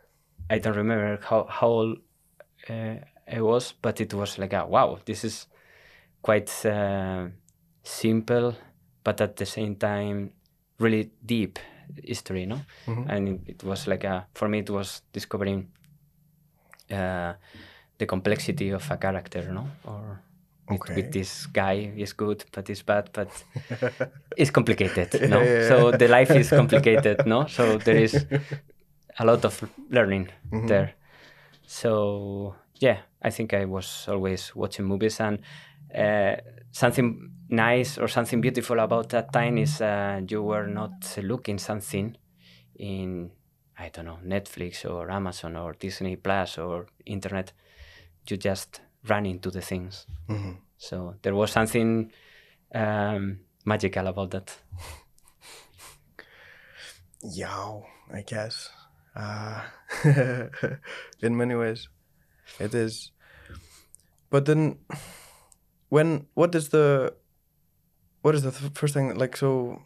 I 0.49 0.59
don't 0.59 0.75
remember 0.75 1.19
how 1.21 1.47
how 1.49 1.67
old 1.67 1.97
uh, 2.69 2.95
I 3.31 3.41
was, 3.41 3.73
but 3.81 4.01
it 4.01 4.13
was 4.13 4.37
like 4.37 4.53
a 4.53 4.65
wow, 4.65 4.99
this 5.05 5.23
is 5.23 5.47
quite 6.21 6.51
uh, 6.65 7.27
simple, 7.83 8.55
but 9.03 9.21
at 9.21 9.35
the 9.35 9.45
same 9.45 9.75
time 9.75 10.31
really 10.79 11.11
deep 11.25 11.59
history, 12.03 12.45
no? 12.45 12.59
Mhm. 12.87 13.05
And 13.09 13.27
it, 13.27 13.41
it 13.47 13.63
was 13.63 13.87
like 13.87 14.03
a 14.03 14.27
for 14.33 14.49
me, 14.49 14.59
it 14.59 14.69
was 14.69 15.01
discovering 15.13 15.67
uh, 16.91 17.33
the 17.97 18.05
complexity 18.05 18.69
of 18.71 18.89
a 18.91 18.97
character, 18.97 19.43
no? 19.51 19.67
Or 19.85 20.19
with, 20.69 20.81
Okay. 20.81 20.95
with 20.95 21.11
this 21.11 21.45
guy 21.47 21.93
is 21.97 22.13
good, 22.13 22.43
but 22.51 22.69
is 22.69 22.81
bad, 22.83 23.09
but 23.13 23.29
it's 24.37 24.51
complicated, 24.51 25.29
no? 25.29 25.39
Yeah, 25.43 25.53
yeah, 25.53 25.67
So 25.67 25.91
the 25.91 26.07
life 26.07 26.31
is 26.35 26.49
complicated, 26.49 27.17
no? 27.25 27.47
So 27.47 27.77
there 27.77 27.97
is 27.97 28.25
a 29.19 29.25
lot 29.25 29.45
of 29.45 29.63
learning 29.89 30.29
Mhm. 30.51 30.67
there. 30.67 30.93
So 31.65 32.55
yeah, 32.79 32.97
I 33.21 33.29
think 33.29 33.53
I 33.53 33.65
was 33.65 34.07
always 34.09 34.55
watching 34.55 34.85
movies 34.85 35.19
and 35.19 35.39
uh, 35.95 36.35
something 36.71 37.31
nice 37.49 37.97
or 37.97 38.07
something 38.07 38.41
beautiful 38.41 38.79
about 38.79 39.09
that 39.09 39.31
time 39.31 39.57
is 39.57 39.81
uh, 39.81 40.21
you 40.27 40.41
were 40.43 40.67
not 40.67 41.17
looking 41.21 41.59
something 41.59 42.17
in 42.75 43.31
I 43.77 43.89
don't 43.89 44.05
know 44.05 44.19
Netflix 44.25 44.85
or 44.89 45.09
Amazon 45.11 45.55
or 45.55 45.73
Disney 45.73 46.15
Plus 46.15 46.57
or 46.57 46.85
internet. 47.05 47.51
You 48.29 48.37
just 48.37 48.81
run 49.07 49.25
into 49.25 49.49
the 49.51 49.61
things. 49.61 50.07
Mhm. 50.29 50.57
So 50.77 51.15
there 51.21 51.35
was 51.35 51.51
something 51.51 52.11
um, 52.75 53.39
magical 53.65 54.07
about 54.07 54.31
that. 54.31 54.57
Yeah, 57.21 57.79
I 58.13 58.21
guess. 58.21 58.69
Uh, 59.15 59.61
in 61.21 61.37
many 61.37 61.55
ways, 61.55 61.87
it 62.59 62.73
is. 62.73 63.11
But 64.29 64.45
then, 64.45 64.79
when 65.89 66.25
what 66.33 66.55
is 66.55 66.69
the 66.69 67.13
what 68.21 68.35
is 68.35 68.41
the 68.43 68.51
th- 68.51 68.71
first 68.73 68.93
thing 68.95 69.15
like? 69.17 69.37
So, 69.37 69.81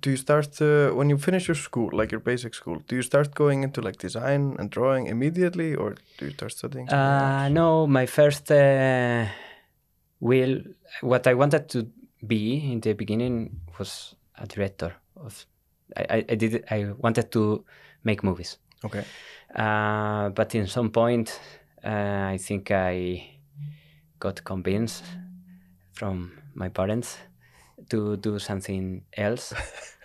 do 0.00 0.10
you 0.10 0.16
start 0.16 0.58
when 0.60 1.10
you 1.10 1.18
finish 1.18 1.48
your 1.48 1.54
school, 1.54 1.90
like 1.92 2.10
your 2.10 2.20
basic 2.20 2.54
school? 2.54 2.82
Do 2.88 2.96
you 2.96 3.02
start 3.02 3.34
going 3.34 3.62
into 3.62 3.80
like 3.82 3.98
design 3.98 4.56
and 4.58 4.70
drawing 4.70 5.06
immediately, 5.06 5.74
or 5.74 5.94
do 6.18 6.26
you 6.26 6.30
start 6.32 6.52
studying? 6.52 6.88
Uh, 6.88 7.48
no, 7.50 7.86
my 7.86 8.06
first 8.06 8.50
uh, 8.50 9.26
will, 10.20 10.62
what 11.02 11.26
I 11.26 11.34
wanted 11.34 11.68
to 11.70 11.86
be 12.26 12.72
in 12.72 12.80
the 12.80 12.94
beginning 12.94 13.60
was 13.78 14.14
a 14.38 14.46
director 14.46 14.94
of. 15.16 15.46
I, 15.96 16.02
I, 16.08 16.24
I 16.30 16.34
did. 16.36 16.64
I 16.70 16.92
wanted 16.96 17.30
to 17.32 17.64
make 18.02 18.22
movies, 18.24 18.56
Okay. 18.84 19.04
uh, 19.54 20.30
but 20.30 20.54
in 20.54 20.66
some 20.66 20.90
point, 20.90 21.38
uh, 21.84 22.32
I 22.32 22.38
think 22.38 22.70
I 22.70 23.28
got 24.18 24.42
convinced 24.42 25.04
from 25.92 26.32
my 26.54 26.70
parents 26.70 27.18
to 27.90 28.16
do 28.16 28.38
something 28.38 29.02
else. 29.16 29.54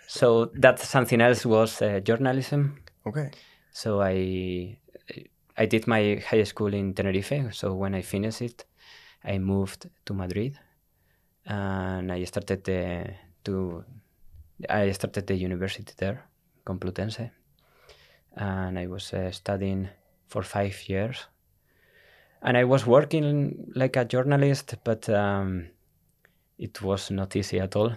so 0.06 0.46
that 0.54 0.78
something 0.78 1.20
else 1.20 1.44
was 1.46 1.82
uh, 1.82 2.00
journalism. 2.00 2.78
Okay. 3.06 3.30
So 3.72 4.00
I 4.00 4.78
I 5.56 5.66
did 5.66 5.86
my 5.86 6.22
high 6.30 6.44
school 6.44 6.72
in 6.74 6.94
Tenerife. 6.94 7.52
So 7.52 7.74
when 7.74 7.94
I 7.94 8.02
finished 8.02 8.42
it, 8.42 8.64
I 9.24 9.38
moved 9.38 9.88
to 10.06 10.14
Madrid, 10.14 10.58
and 11.46 12.12
I 12.12 12.24
started 12.24 12.64
the 12.64 13.14
to 13.44 13.84
I 14.68 14.90
started 14.92 15.26
the 15.26 15.36
university 15.36 15.92
there, 15.96 16.24
Complutense, 16.64 17.30
and 18.36 18.78
I 18.78 18.86
was 18.86 19.12
uh, 19.12 19.30
studying 19.30 19.88
for 20.26 20.42
five 20.42 20.88
years. 20.88 21.26
And 22.40 22.56
I 22.56 22.64
was 22.64 22.86
working 22.86 23.72
like 23.74 23.96
a 23.96 24.04
journalist, 24.04 24.76
but 24.84 25.08
um, 25.08 25.68
it 26.58 26.82
was 26.82 27.10
not 27.10 27.36
easy 27.36 27.60
at 27.60 27.76
all. 27.76 27.92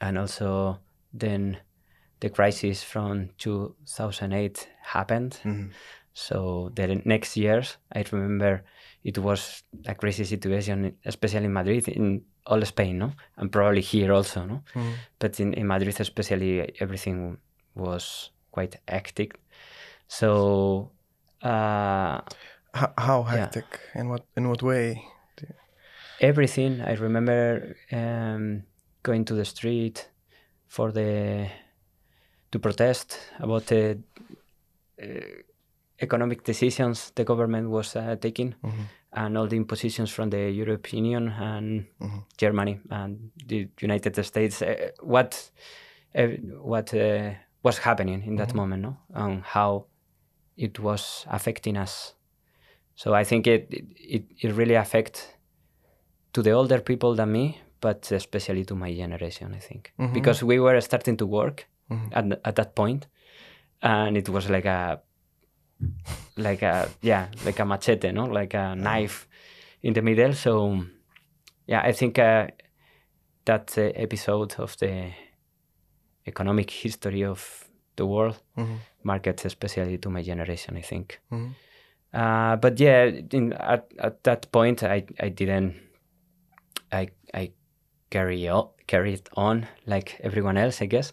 And 0.00 0.18
also, 0.18 0.78
then 1.12 1.58
the 2.20 2.30
crisis 2.30 2.82
from 2.82 3.30
2008 3.38 4.68
happened. 4.82 5.40
Mhm. 5.44 5.70
So 6.12 6.70
the 6.74 7.02
next 7.04 7.36
years, 7.36 7.76
I 7.92 8.04
remember 8.12 8.64
it 9.04 9.18
was 9.18 9.62
a 9.86 9.94
crazy 9.94 10.24
situation, 10.24 10.96
especially 11.04 11.44
in 11.44 11.52
Madrid, 11.52 11.88
in 11.88 12.24
all 12.46 12.64
Spain, 12.64 12.98
no, 12.98 13.12
and 13.36 13.50
probably 13.52 13.82
here 13.82 14.12
also, 14.12 14.46
no. 14.46 14.62
Mhm. 14.74 14.94
But 15.18 15.40
in, 15.40 15.52
in 15.54 15.66
Madrid, 15.66 16.00
especially, 16.00 16.80
everything 16.80 17.38
was 17.74 18.30
quite 18.50 18.76
hectic. 18.88 19.38
So, 20.08 20.92
uh, 21.42 22.20
how 22.98 23.24
Yeah. 23.24 23.36
hectic? 23.36 23.80
In 23.94 24.08
what 24.08 24.24
in 24.36 24.48
what 24.48 24.62
way? 24.62 25.02
Everything. 26.20 26.80
I 26.80 26.94
remember 26.94 27.76
um, 27.92 28.62
going 29.02 29.24
to 29.26 29.34
the 29.34 29.44
street 29.44 30.08
for 30.66 30.92
the 30.92 31.48
to 32.52 32.58
protest 32.58 33.18
about 33.38 33.66
the 33.66 33.98
uh, 35.02 35.06
economic 36.00 36.44
decisions 36.44 37.10
the 37.14 37.24
government 37.24 37.70
was 37.70 37.96
uh, 37.96 38.16
taking 38.20 38.54
Mhm. 38.62 38.86
and 39.12 39.38
all 39.38 39.46
the 39.46 39.56
impositions 39.56 40.10
from 40.10 40.30
the 40.30 40.50
European 40.50 41.04
Union 41.04 41.28
and 41.28 41.86
Mhm. 42.00 42.24
Germany 42.38 42.80
and 42.90 43.30
the 43.46 43.68
United 43.80 44.24
States. 44.24 44.62
Uh, 44.62 44.90
what 45.02 45.50
uh, 46.14 46.28
what 46.62 46.94
uh, 46.94 47.34
was 47.62 47.78
happening 47.78 48.22
in 48.26 48.36
that 48.36 48.48
Mhm. 48.50 48.56
moment, 48.56 48.82
no, 48.82 48.96
and 49.14 49.42
how 49.42 49.86
it 50.56 50.78
was 50.78 51.26
affecting 51.28 51.76
us. 51.76 52.14
So 52.94 53.14
I 53.14 53.24
think 53.24 53.46
it 53.46 53.66
it, 53.96 54.24
it 54.40 54.52
really 54.56 54.74
affect 54.76 55.35
to 56.36 56.42
the 56.42 56.52
older 56.52 56.80
people 56.82 57.14
than 57.14 57.32
me, 57.32 57.58
but 57.80 58.12
especially 58.12 58.64
to 58.64 58.74
my 58.74 58.92
generation. 58.94 59.54
I 59.56 59.60
think 59.68 59.92
Mhm. 59.98 60.12
because 60.12 60.44
we 60.46 60.58
were 60.60 60.80
starting 60.82 61.16
to 61.16 61.26
work 61.26 61.66
Mhm. 61.90 62.08
at 62.18 62.24
at 62.48 62.54
that 62.56 62.74
point, 62.74 63.06
and 63.80 64.16
it 64.16 64.28
was 64.28 64.48
like 64.50 64.66
a 64.68 65.00
like 66.36 66.62
a 66.66 66.88
yeah 67.02 67.26
like 67.46 67.62
a 67.62 67.64
machete, 67.64 68.12
no, 68.12 68.24
like 68.40 68.54
a 68.58 68.74
knife 68.74 69.26
in 69.82 69.94
the 69.94 70.02
middle. 70.02 70.32
So 70.34 70.52
yeah, 71.66 71.88
I 71.90 71.92
think 71.92 72.18
uh, 72.18 72.46
that 73.44 73.78
uh, 73.78 73.82
episode 74.04 74.54
of 74.58 74.76
the 74.76 75.12
economic 76.26 76.70
history 76.70 77.24
of 77.24 77.64
the 77.96 78.04
world 78.04 78.42
Mhm. 78.56 78.78
markets 79.02 79.44
especially 79.46 79.98
to 79.98 80.10
my 80.10 80.22
generation. 80.22 80.76
I 80.76 80.82
think. 80.82 81.20
Mhm. 81.30 81.54
Uh, 82.12 82.56
but 82.56 82.80
yeah, 82.80 83.04
in, 83.32 83.52
at 83.52 83.84
at 83.98 84.22
that 84.24 84.50
point, 84.52 84.82
I 84.82 85.04
I 85.26 85.28
didn't. 85.30 85.74
I 86.92 87.08
I 87.34 87.52
carry 88.10 88.48
on, 88.48 88.68
carried 88.86 89.28
on 89.36 89.66
like 89.86 90.18
everyone 90.20 90.56
else, 90.56 90.82
I 90.82 90.86
guess. 90.86 91.12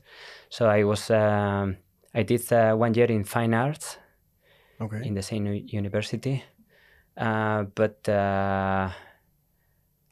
So 0.50 0.67
I 0.67 0.84
was 0.84 1.10
um, 1.10 1.77
I 2.13 2.24
did 2.24 2.51
uh, 2.51 2.75
one 2.75 2.93
year 2.93 3.08
in 3.12 3.24
fine 3.24 3.53
arts 3.53 3.98
Okay. 4.82 5.01
in 5.05 5.13
the 5.15 5.22
same 5.22 5.46
university, 5.67 6.43
uh, 7.17 7.63
but 7.75 8.08
uh, 8.10 8.89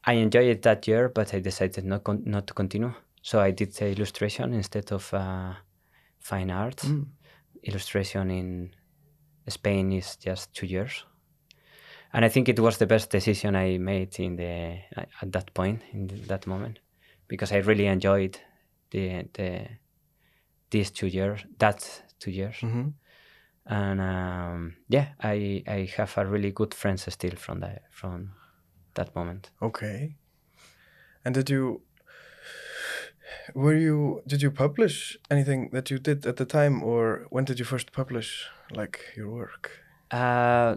I 0.04 0.14
enjoyed 0.14 0.48
it 0.48 0.62
that 0.62 0.86
year. 0.88 1.08
But 1.08 1.34
I 1.34 1.40
decided 1.40 1.84
not 1.84 2.04
con- 2.04 2.22
not 2.26 2.46
to 2.48 2.54
continue. 2.54 2.92
So 3.22 3.40
I 3.40 3.52
did 3.52 3.80
illustration 3.80 4.52
instead 4.52 4.90
of 4.92 5.12
uh, 5.14 5.54
fine 6.18 6.50
arts 6.50 6.84
Mm. 6.86 7.06
illustration 7.62 8.30
in 8.30 8.74
Spain 9.48 9.92
is 9.92 10.16
just 10.16 10.52
two 10.54 10.66
years. 10.66 11.04
And 12.12 12.24
I 12.24 12.28
think 12.28 12.48
it 12.48 12.60
was 12.60 12.76
the 12.78 12.86
best 12.86 13.10
decision 13.10 13.56
I 13.56 13.78
made 13.78 14.18
in 14.18 14.36
the 14.36 14.78
at 15.20 15.32
that 15.32 15.52
point 15.54 15.82
in 15.92 16.06
the, 16.06 16.14
that 16.26 16.46
moment 16.46 16.80
because 17.28 17.52
I 17.52 17.58
really 17.58 17.86
enjoyed 17.86 18.38
the 18.90 19.24
the 19.34 19.66
these 20.70 20.90
two 20.90 21.06
years 21.06 21.44
that 21.58 22.02
two 22.18 22.30
years 22.30 22.56
hmm 22.60 22.88
and 23.66 24.00
um, 24.00 24.74
yeah 24.88 25.08
I 25.20 25.62
I 25.68 25.88
have 25.96 26.18
a 26.18 26.26
really 26.26 26.50
good 26.50 26.74
friends 26.74 27.06
still 27.12 27.36
from 27.36 27.60
that 27.60 27.82
from 27.90 28.32
that 28.94 29.14
moment 29.14 29.50
Okay. 29.60 30.16
And 31.24 31.34
did 31.34 31.48
you 31.50 31.82
were 33.54 33.74
you 33.76 34.22
did 34.26 34.42
you 34.42 34.50
publish 34.50 35.16
anything 35.30 35.70
that 35.72 35.90
you 35.90 35.98
did 35.98 36.26
at 36.26 36.36
the 36.36 36.44
time 36.44 36.82
or 36.82 37.26
when 37.30 37.44
did 37.44 37.58
you 37.58 37.64
first 37.64 37.92
publish 37.92 38.48
like 38.74 38.98
your 39.16 39.30
work? 39.30 39.70
uh, 40.10 40.76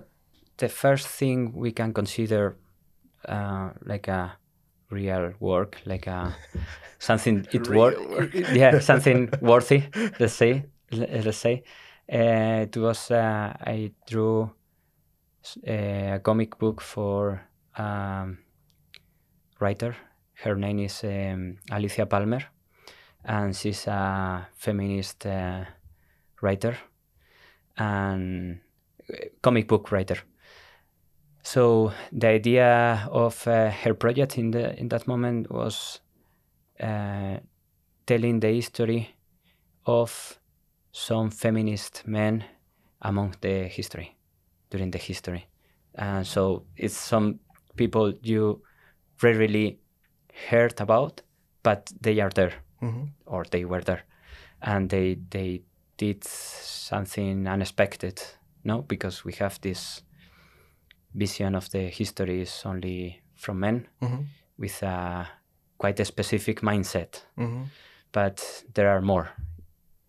the 0.58 0.70
first 0.70 1.08
thing 1.08 1.52
we 1.54 1.72
can 1.72 1.94
consider 1.94 2.58
uh, 3.28 3.72
like 3.86 4.08
a 4.08 4.38
real 4.92 5.34
work 5.40 5.78
like 5.86 6.08
a 6.08 6.38
something 7.00 7.46
it 7.52 7.70
Real 7.70 7.94
work. 8.10 8.32
yeah 8.34 8.80
something 8.80 9.36
worthy 9.42 9.84
let's 10.20 10.34
say 10.34 10.66
let's 10.92 11.38
say. 11.38 11.64
Uh, 12.12 12.66
it 12.68 12.78
was 12.78 13.12
uh, 13.12 13.54
i 13.62 13.92
drew 14.08 14.50
s- 15.44 15.58
a 15.66 16.20
comic 16.24 16.58
book 16.60 16.82
for 16.82 17.42
um, 17.78 18.38
writer. 19.60 19.96
Her 20.44 20.56
name 20.56 20.80
is 20.80 21.04
um, 21.04 21.58
alicia 21.72 22.06
palmer 22.06 22.42
and 23.26 23.56
she's 23.56 23.88
a 23.88 24.48
feminist 24.56 25.26
uh, 25.26 25.66
writer 26.42 26.78
and 27.78 28.60
uh, 29.12 29.16
comic 29.42 29.68
book 29.68 29.92
writer 29.92 30.18
so 31.46 31.92
the 32.12 32.28
idea 32.28 33.08
of 33.12 33.48
uh, 33.48 33.70
her 33.70 33.94
project 33.94 34.38
in 34.38 34.52
the 34.52 34.78
in 34.80 34.90
that 34.90 35.08
moment 35.08 35.52
was 35.52 36.02
uh, 36.80 37.38
telling 38.08 38.40
the 38.40 38.48
history 38.48 39.16
of 39.86 40.40
some 40.92 41.30
feminist 41.30 42.04
men 42.08 42.44
among 43.02 43.36
the 43.42 43.68
history 43.68 44.16
during 44.72 44.92
the 44.92 44.98
history. 44.98 45.46
And 45.94 46.26
so 46.26 46.64
it's 46.76 46.98
some 46.98 47.40
people 47.76 48.14
you 48.24 48.62
rarely 49.22 49.80
heard 50.50 50.82
about 50.82 51.22
but 51.64 51.92
they 52.02 52.20
are 52.20 52.32
there. 52.32 52.54
Hmm 52.80 53.06
or 53.26 53.46
they 53.52 53.66
were 53.66 53.82
there. 53.82 54.04
And 54.62 54.90
they 54.90 55.18
they 55.30 55.62
did 55.98 56.24
something 56.24 57.48
unexpected 57.48 58.22
no? 58.64 58.82
Because 58.82 59.24
we 59.24 59.34
have 59.34 59.62
this 59.62 60.02
vision 61.20 61.56
of 61.56 61.70
the 61.72 61.90
history 61.90 62.42
is 62.42 62.64
only 62.66 63.22
from 63.36 63.60
men 63.60 63.88
hmm 64.02 64.24
with 64.58 64.84
a 64.84 65.28
quite 65.78 66.00
a 66.02 66.06
specific 66.06 66.62
mindset. 66.62 67.26
Hmm 67.38 67.64
but 68.12 68.64
there 68.74 68.88
are 68.90 69.02
more. 69.02 69.28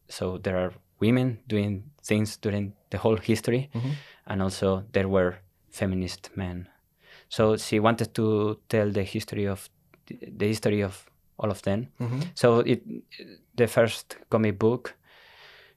So 0.09 0.39
there 0.39 0.57
are 0.57 0.73
women 1.01 1.39
doing 1.49 1.83
things 2.09 2.37
during 2.37 2.73
the 2.91 2.99
whole 2.99 3.17
history 3.17 3.69
Mhm. 3.75 3.93
and 4.27 4.43
also 4.43 4.85
there 4.93 5.09
were 5.09 5.35
feminist 5.71 6.31
men. 6.37 6.69
So 7.29 7.57
she 7.57 7.81
wanted 7.81 8.15
to 8.15 8.61
tell 8.69 8.93
the 8.93 9.03
history 9.03 9.49
of 9.49 9.69
the 10.39 10.47
history 10.47 10.85
of 10.85 11.11
all 11.39 11.51
of 11.51 11.63
them. 11.63 11.87
Hmm 11.99 12.21
so 12.35 12.61
it 12.61 12.83
the 13.57 13.67
first 13.67 14.17
comic 14.31 14.59
book 14.59 14.95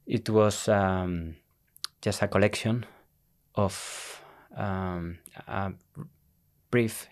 it 0.05 0.29
was 0.29 0.67
um, 0.67 1.35
just 2.05 2.21
a 2.21 2.27
collection 2.27 2.85
of 3.55 3.73
um, 4.57 5.17
a 5.47 5.71
brief 6.71 7.07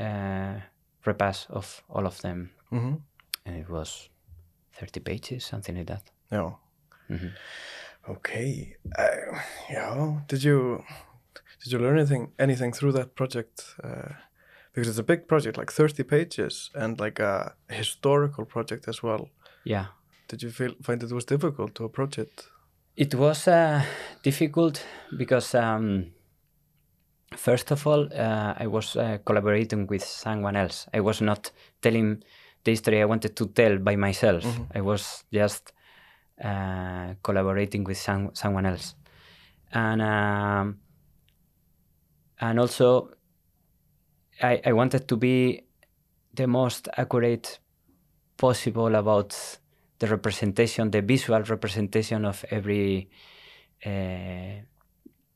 uh, 0.00 0.60
repass 1.06 1.46
of 1.50 1.82
all 1.88 2.06
of 2.06 2.20
them 2.20 2.50
hmm 2.70 2.94
and 3.46 3.56
it 3.56 3.68
was 3.68 4.08
30 4.72 5.00
pages 5.00 5.44
something 5.44 5.76
like 5.76 5.86
that 5.86 6.10
Yeah. 6.32 6.52
Mhm. 7.10 7.32
Okay. 8.08 8.76
Uh, 8.98 9.38
yeah. 9.70 10.20
Did 10.28 10.42
you 10.44 10.84
did 11.62 11.72
you 11.72 11.78
learn 11.78 11.98
anything 11.98 12.32
anything 12.38 12.72
through 12.74 12.92
that 12.92 13.14
project? 13.14 13.74
Uh, 13.84 14.12
because 14.72 14.88
it's 14.88 14.98
a 14.98 15.02
big 15.02 15.26
project, 15.28 15.58
like 15.58 15.70
thirty 15.72 16.02
pages, 16.02 16.70
and 16.74 16.98
like 17.00 17.20
a 17.22 17.52
historical 17.68 18.44
project 18.46 18.88
as 18.88 19.02
well. 19.02 19.28
yeah 19.64 19.86
Did 20.28 20.42
you 20.42 20.50
feel 20.50 20.74
find 20.82 21.02
it 21.02 21.12
was 21.12 21.24
difficult 21.26 21.74
to 21.74 21.84
approach 21.84 22.18
it? 22.18 22.48
it 22.96 23.14
was 23.14 23.48
uh, 23.48 23.82
difficult 24.22 24.86
because 25.16 25.54
um, 25.58 26.12
first 27.36 27.70
of 27.70 27.86
all 27.86 28.08
uh, 28.12 28.54
i 28.58 28.66
was 28.66 28.96
uh, 28.96 29.18
collaborating 29.24 29.86
with 29.86 30.04
someone 30.04 30.56
else. 30.56 30.86
I 30.94 31.00
was 31.00 31.20
not 31.20 31.50
telling 31.80 32.22
the 32.64 32.70
history 32.70 33.00
i 33.00 33.04
wanted 33.04 33.36
to 33.36 33.46
tell 33.48 33.78
by 33.78 33.96
myself. 33.96 34.44
I 34.74 34.80
was 34.80 35.24
just 35.32 35.72
uh, 36.42 37.14
collaborating 37.22 37.84
with 37.84 37.98
some, 37.98 38.30
someone 38.34 38.66
else. 38.66 38.94
And 39.72 40.02
um, 40.02 40.78
and 42.40 42.58
also 42.60 43.10
I, 44.42 44.60
I 44.66 44.72
wanted 44.72 45.06
to 45.08 45.16
be 45.16 45.62
the 46.34 46.46
most 46.46 46.88
accurate 46.96 47.58
possible 48.36 48.94
about 48.96 49.58
the 49.98 50.08
representation, 50.08 50.90
the 50.90 51.02
visual 51.02 51.40
representation 51.42 52.24
of 52.24 52.44
every 52.50 53.08
uh, 53.86 54.62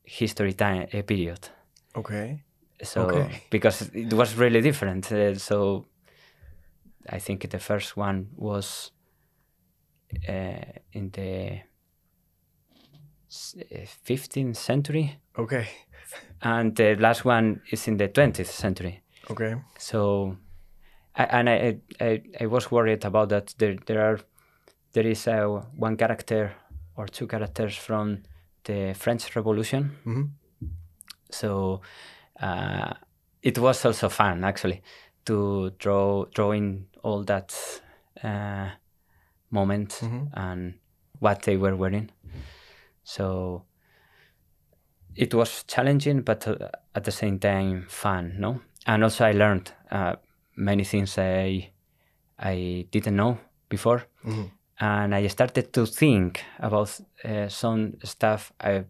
history 0.03 0.53
time 0.53 0.87
uh, 0.93 1.01
period. 1.03 1.49
Okay. 1.97 2.43
So 2.83 3.01
Okay. 3.05 3.41
because 3.49 3.89
it 3.93 4.13
was 4.13 4.35
really 4.37 4.61
different. 4.61 5.11
Uh, 5.11 5.35
so 5.35 5.85
I 7.09 7.19
think 7.19 7.49
the 7.49 7.59
first 7.59 7.97
one 7.97 8.27
was 8.35 8.91
uh, 10.29 10.61
in 10.93 11.09
the 11.11 11.61
uh, 13.29 13.85
15th 14.05 14.55
century, 14.57 15.19
Okay. 15.37 15.67
and 16.41 16.75
the 16.75 16.95
last 16.95 17.25
one 17.25 17.61
is 17.71 17.87
in 17.87 17.97
the 17.97 18.07
20th 18.07 18.49
century. 18.51 19.01
Okay. 19.29 19.55
So, 19.77 20.37
I, 21.15 21.23
and 21.23 21.49
I, 21.49 21.77
I 21.99 22.21
I 22.41 22.45
was 22.45 22.71
worried 22.71 23.05
about 23.05 23.29
that. 23.29 23.53
There 23.57 23.75
there 23.85 24.01
are 24.01 24.19
there 24.93 25.07
is 25.07 25.27
uh, 25.27 25.63
one 25.75 25.97
character 25.97 26.53
or 26.95 27.07
two 27.07 27.27
characters 27.27 27.75
from 27.75 28.23
the 28.63 28.93
French 28.93 29.35
Revolution. 29.35 29.91
hmm 30.03 30.23
So, 31.29 31.81
uh, 32.39 32.93
it 33.41 33.57
was 33.57 33.85
also 33.85 34.09
fun 34.09 34.43
actually 34.43 34.81
to 35.25 35.71
draw 35.79 36.25
drawing 36.33 36.87
all 37.03 37.23
that 37.23 37.53
uh, 38.23 38.69
moment 39.51 39.99
Mhm. 40.01 40.29
and 40.33 40.73
what 41.19 41.41
they 41.43 41.57
were 41.57 41.75
wearing. 41.75 42.09
So 43.03 43.63
it 45.15 45.33
was 45.33 45.63
challenging, 45.63 46.21
but 46.21 46.47
uh, 46.47 46.69
at 46.95 47.03
the 47.03 47.11
same 47.11 47.39
time 47.39 47.85
fun, 47.89 48.35
no? 48.39 48.61
And 48.85 49.03
also 49.03 49.25
I 49.25 49.31
learned 49.31 49.71
uh, 49.91 50.15
many 50.55 50.83
things 50.83 51.17
I 51.17 51.71
I 52.39 52.85
didn't 52.91 53.15
know 53.15 53.37
before, 53.69 54.03
hmm 54.23 54.45
and 54.79 55.15
I 55.15 55.27
started 55.27 55.73
to 55.73 55.85
think 55.87 56.43
about 56.59 57.01
uh, 57.25 57.47
some 57.49 57.93
stuff 58.03 58.53
I 58.59 58.83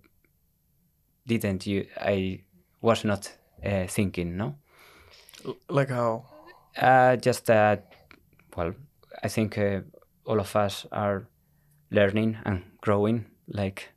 didn't. 1.28 1.68
You, 1.68 1.86
I 2.00 2.42
was 2.82 3.04
not 3.04 3.32
uh, 3.66 3.88
thinking, 3.88 4.38
no. 4.38 4.56
Like 5.70 5.90
how? 5.90 6.26
Uh, 6.78 7.16
just 7.16 7.46
that, 7.46 7.94
well, 8.56 8.74
I 9.24 9.28
think 9.30 9.58
uh, 9.58 9.82
all 10.26 10.40
of 10.40 10.56
us 10.56 10.86
are 10.92 11.28
learning 11.92 12.38
and 12.46 12.63
growing, 12.82 13.26
like 13.48 13.94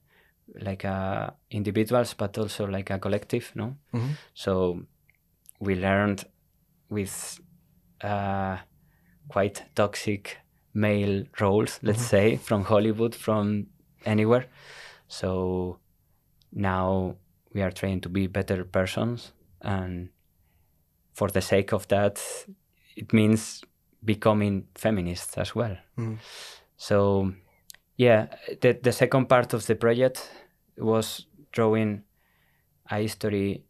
like 0.61 0.85
uh, 0.85 1.31
individuals, 1.51 2.14
but 2.14 2.37
also 2.38 2.66
like 2.66 2.90
a 2.90 2.99
collective, 2.99 3.53
no. 3.55 3.77
hmm 3.93 4.12
So 4.35 4.83
we 5.61 5.75
learned 5.75 6.25
with 6.88 7.40
uh, 8.03 8.57
quite 9.29 9.62
toxic 9.75 10.38
male 10.75 11.25
roles, 11.40 11.79
let's 11.83 12.03
say, 12.03 12.37
from 12.37 12.64
Hollywood, 12.64 13.14
from 13.14 13.66
anywhere. 14.05 14.47
So 15.09 15.80
now 16.53 17.17
we 17.55 17.63
are 17.63 17.71
trying 17.73 18.01
to 18.03 18.09
be 18.09 18.27
better 18.27 18.65
persons, 18.65 19.33
and 19.61 20.09
for 21.15 21.29
the 21.29 21.41
sake 21.41 21.73
of 21.73 21.87
that, 21.89 22.21
it 22.97 23.13
means 23.13 23.63
becoming 24.05 24.67
feminists 24.75 25.37
as 25.39 25.55
well. 25.55 25.77
Mhm. 25.99 26.19
So, 26.77 27.33
yeah, 27.97 28.27
the, 28.61 28.73
the 28.83 28.93
second 28.93 29.27
part 29.29 29.53
of 29.55 29.67
the 29.67 29.75
project 29.75 30.31
was 30.79 31.27
drawing 31.53 32.03
a 32.91 32.97
history 32.97 33.65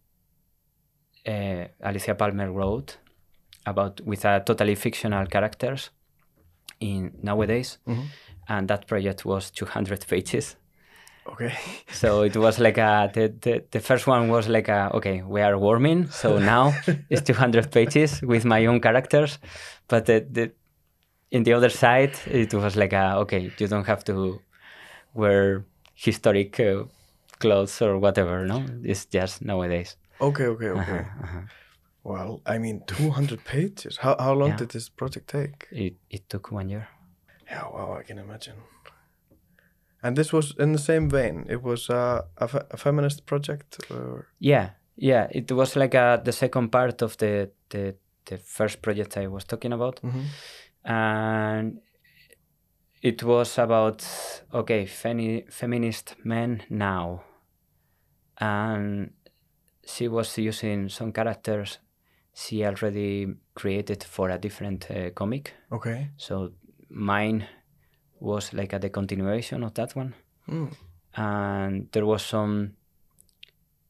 uh, 1.27 1.65
Alicia 1.83 2.15
Palmer 2.15 2.51
wrote 2.51 2.99
about 3.67 4.01
with 4.03 4.25
a 4.25 4.41
totally 4.45 4.75
fictional 4.75 5.27
characters 5.27 5.91
in 6.81 7.13
nowadays, 7.23 7.79
Mhm. 7.87 8.05
and 8.49 8.69
that 8.69 8.87
project 8.87 9.25
was 9.25 9.51
200 9.51 10.07
pages. 10.09 10.57
Okay. 11.27 11.53
So 11.93 12.23
it 12.23 12.37
was 12.37 12.59
like 12.59 12.79
a 12.79 13.11
the, 13.13 13.29
the, 13.41 13.65
the 13.71 13.81
first 13.81 14.07
one 14.07 14.29
was 14.29 14.49
like 14.49 14.69
a 14.69 14.91
okay 14.95 15.23
we 15.23 15.43
are 15.43 15.59
warming 15.59 16.07
so 16.09 16.39
now 16.39 16.73
it's 17.11 17.23
200 17.23 17.71
pages 17.71 18.23
with 18.23 18.45
my 18.45 18.67
own 18.67 18.81
characters, 18.81 19.39
but 19.89 20.07
the, 20.07 20.27
the 20.31 20.53
in 21.31 21.43
the 21.45 21.53
other 21.53 21.69
side 21.69 22.17
it 22.27 22.55
was 22.55 22.77
like 22.77 22.93
a 22.93 23.17
okay 23.19 23.53
you 23.59 23.67
don't 23.69 23.87
have 23.87 24.05
to 24.05 24.41
wear 25.15 25.65
historic 25.95 26.59
uh, 26.61 26.85
clothes 27.39 27.83
or 27.83 27.99
whatever 27.99 28.47
no 28.47 28.65
it's 28.85 29.05
just 29.07 29.43
nowadays. 29.43 29.97
Okay. 30.21 30.47
Okay. 30.47 30.69
Okay. 30.69 30.81
Uh-huh, 30.81 31.25
uh-huh. 31.25 31.41
Well, 32.05 32.41
I 32.47 32.59
mean, 32.59 32.83
200 32.87 33.45
pages. 33.45 33.99
How 33.99 34.17
how 34.19 34.35
long 34.35 34.51
Yeah. 34.51 34.57
did 34.57 34.71
this 34.71 34.89
project 34.89 35.29
take? 35.29 35.69
It 35.71 35.95
it 36.11 36.29
took 36.29 36.51
one 36.53 36.69
year. 36.69 36.89
Yeah. 37.51 37.65
Wow. 37.73 37.99
I 37.99 38.03
can 38.03 38.19
imagine. 38.19 38.57
And 40.03 40.17
this 40.17 40.33
was 40.33 40.55
in 40.59 40.73
the 40.73 40.79
same 40.79 41.11
vein. 41.11 41.45
It 41.49 41.63
was 41.63 41.91
uh, 41.91 42.23
a, 42.39 42.49
fe- 42.49 42.67
a 42.71 42.77
feminist 42.77 43.27
project, 43.27 43.79
or 43.91 44.27
Yeah, 44.39 44.71
yeah. 44.97 45.27
It 45.31 45.53
was 45.53 45.77
like 45.77 45.95
uh, 45.95 46.17
the 46.25 46.33
second 46.33 46.71
part 46.71 47.03
of 47.03 47.17
the, 47.19 47.51
the 47.69 47.95
the 48.27 48.39
first 48.39 48.81
project 48.83 49.17
I 49.17 49.27
was 49.27 49.45
talking 49.45 49.73
about, 49.73 50.01
Mhm. 50.03 50.25
and 50.85 51.81
it 53.03 53.23
was 53.23 53.59
about 53.59 54.05
okay, 54.53 54.85
femi- 54.87 55.45
feminist 55.53 56.15
men 56.25 56.63
now, 56.71 57.23
and 58.39 59.11
she 59.87 60.09
was 60.09 60.39
using 60.39 60.89
some 60.89 61.13
characters 61.13 61.79
she 62.35 62.65
already 62.65 63.27
created 63.55 64.05
for 64.05 64.31
a 64.31 64.39
different 64.39 64.91
uh, 64.91 65.11
comic. 65.15 65.55
okay. 65.73 66.11
So 66.17 66.53
mine 66.89 67.47
was 68.21 68.53
like 68.53 68.73
a 68.73 68.79
the 68.79 68.91
continuation 68.91 69.63
of 69.65 69.75
that 69.75 69.95
one 69.97 70.15
Mm. 70.49 70.73
and 71.17 71.89
there 71.93 72.07
was 72.07 72.23
some 72.25 72.73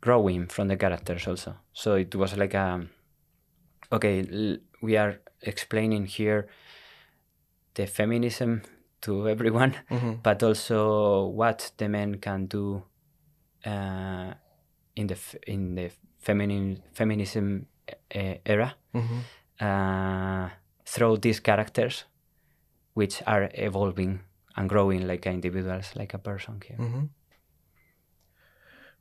growing 0.00 0.46
from 0.48 0.68
the 0.68 0.76
characters 0.76 1.26
also. 1.28 1.54
So 1.72 1.94
it 1.94 2.14
was 2.14 2.36
like 2.36 2.54
a 2.54 2.86
okay, 3.92 4.20
l- 4.30 4.58
we 4.82 4.96
are 4.96 5.20
explaining 5.42 6.06
here 6.06 6.48
the 7.74 7.86
feminism 7.86 8.62
to 9.02 9.28
everyone, 9.34 9.74
Mhm. 9.90 10.22
but 10.22 10.42
also 10.42 11.26
what 11.26 11.72
the 11.76 11.88
men 11.88 12.18
can 12.20 12.46
do 12.46 12.82
uh, 13.66 14.32
in 14.96 15.06
the 15.06 15.14
f- 15.14 15.36
in 15.46 15.74
the 15.74 15.90
feminine 16.18 16.82
feminism 16.92 17.66
era 18.44 18.74
Mhm. 18.94 19.20
uh, 19.60 20.48
through 20.84 21.18
these 21.18 21.40
characters, 21.40 22.04
which 22.94 23.22
are 23.26 23.48
evolving 23.55 24.20
and 24.57 24.68
growing 24.68 25.07
like 25.07 25.26
individuals, 25.26 25.92
like 25.96 26.14
a 26.14 26.18
person 26.18 26.61
here. 26.66 26.79
Mhm. 26.79 27.09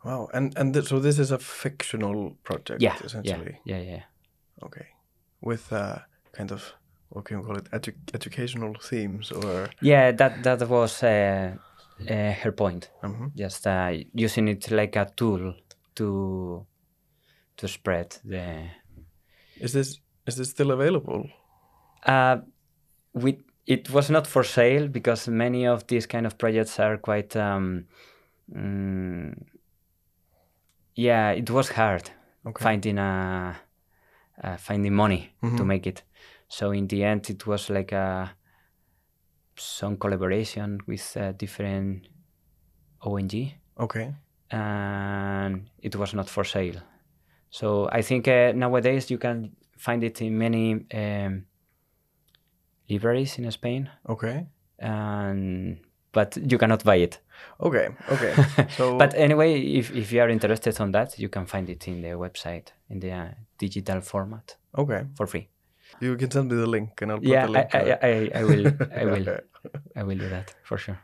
Wow. 0.06 0.30
And 0.34 0.58
and 0.58 0.74
th- 0.74 0.88
so 0.88 1.00
this 1.00 1.20
is 1.20 1.32
a 1.32 1.38
fictional 1.38 2.38
project, 2.44 2.82
yeah, 2.82 2.96
essentially. 3.04 3.60
Yeah, 3.66 3.82
yeah, 3.82 3.92
yeah. 3.92 4.04
Okay. 4.64 4.88
With 5.42 5.72
uh, 5.74 6.00
kind 6.32 6.52
of 6.52 6.74
what 7.10 7.26
can 7.26 7.40
we 7.40 7.46
call 7.46 7.58
it? 7.58 7.70
Edu- 7.72 8.14
educational 8.14 8.76
themes, 8.82 9.32
or 9.32 9.70
Yeah, 9.82 10.12
that 10.16 10.44
that 10.44 10.68
was 10.70 11.04
uh, 11.04 11.56
uh, 12.10 12.32
her 12.44 12.52
point. 12.52 12.92
Mhm. 13.04 13.32
Just 13.36 13.68
uh, 13.68 13.92
using 14.14 14.48
it 14.48 14.72
like 14.72 14.96
a 15.00 15.06
tool 15.16 15.54
to 15.96 16.66
to 17.58 17.68
spread 17.68 18.18
the. 18.24 18.70
is 19.60 19.74
this 19.74 20.00
is 20.28 20.36
this 20.36 20.50
still 20.50 20.72
available? 20.72 21.28
Uh, 22.08 22.38
we 23.14 23.38
it 23.70 23.90
was 23.92 24.10
not 24.10 24.26
for 24.28 24.44
sale 24.44 24.88
because 24.88 25.28
many 25.32 25.68
of 25.68 25.86
these 25.88 26.08
kind 26.08 26.26
of 26.26 26.38
projects 26.38 26.80
are 26.80 26.98
quite. 26.98 27.36
Um, 27.36 27.86
mm, 28.52 29.34
yeah, 30.96 31.32
it 31.32 31.50
was 31.50 31.70
hard 31.70 32.10
Okay. 32.46 32.64
finding 32.64 32.98
a 32.98 33.56
uh, 34.44 34.58
finding 34.58 34.94
money 34.96 35.30
to 35.42 35.64
Mhm. 35.64 35.66
make 35.66 35.88
it. 35.88 36.04
So 36.48 36.72
in 36.72 36.88
the 36.88 37.04
end, 37.04 37.30
it 37.30 37.46
was 37.46 37.70
like 37.70 37.92
a 37.92 38.36
some 39.56 39.98
collaboration 39.98 40.80
with 40.88 41.18
uh, 41.18 41.34
different 41.34 42.08
ONG, 43.02 43.54
Okay. 43.78 44.16
and 44.52 45.70
it 45.84 45.96
was 45.96 46.14
not 46.14 46.30
for 46.30 46.44
sale. 46.44 46.82
So 47.52 47.88
I 47.92 48.02
think 48.02 48.28
uh, 48.28 48.54
nowadays 48.56 49.12
you 49.12 49.18
can 49.20 49.52
find 49.78 50.04
it 50.04 50.22
in 50.22 50.38
many 50.38 50.86
um, 50.94 51.46
libraries 52.90 53.38
in 53.38 53.50
Spain, 53.52 53.90
Okay. 54.08 54.48
and 54.80 55.78
but 56.12 56.38
you 56.52 56.58
cannot 56.58 56.84
buy 56.84 56.96
it. 56.96 57.20
Okay. 57.62 57.90
Okay. 58.12 58.34
So 58.78 58.98
but 58.98 59.14
anyway, 59.16 59.60
if, 59.60 59.92
if 59.96 60.12
you 60.12 60.22
are 60.22 60.30
interested 60.30 60.80
on 60.82 60.92
that, 60.92 61.20
you 61.20 61.30
can 61.30 61.46
find 61.46 61.70
it 61.70 61.88
in 61.88 62.02
the 62.02 62.10
website 62.10 62.68
in 62.90 63.00
the 63.00 63.12
uh, 63.12 63.28
digital 63.58 64.02
format 64.02 64.58
okay. 64.78 65.06
for 65.16 65.28
free. 65.28 65.50
You 66.00 66.16
can 66.18 66.32
send 66.32 66.50
me 66.52 66.58
the 66.58 66.68
link, 66.68 67.02
and 67.02 67.12
I'll 67.12 67.18
put 67.18 67.28
yeah, 67.28 67.46
the 67.46 67.52
link. 67.52 67.76
uh, 67.76 67.78
I, 67.78 68.08
I, 68.08 68.32
I 68.36 68.44
will, 68.44 68.68
I 69.02 69.06
will, 69.06 69.38
I 69.96 70.04
will 70.04 70.18
do 70.18 70.30
that 70.30 70.54
for 70.64 70.78
sure. 70.78 71.00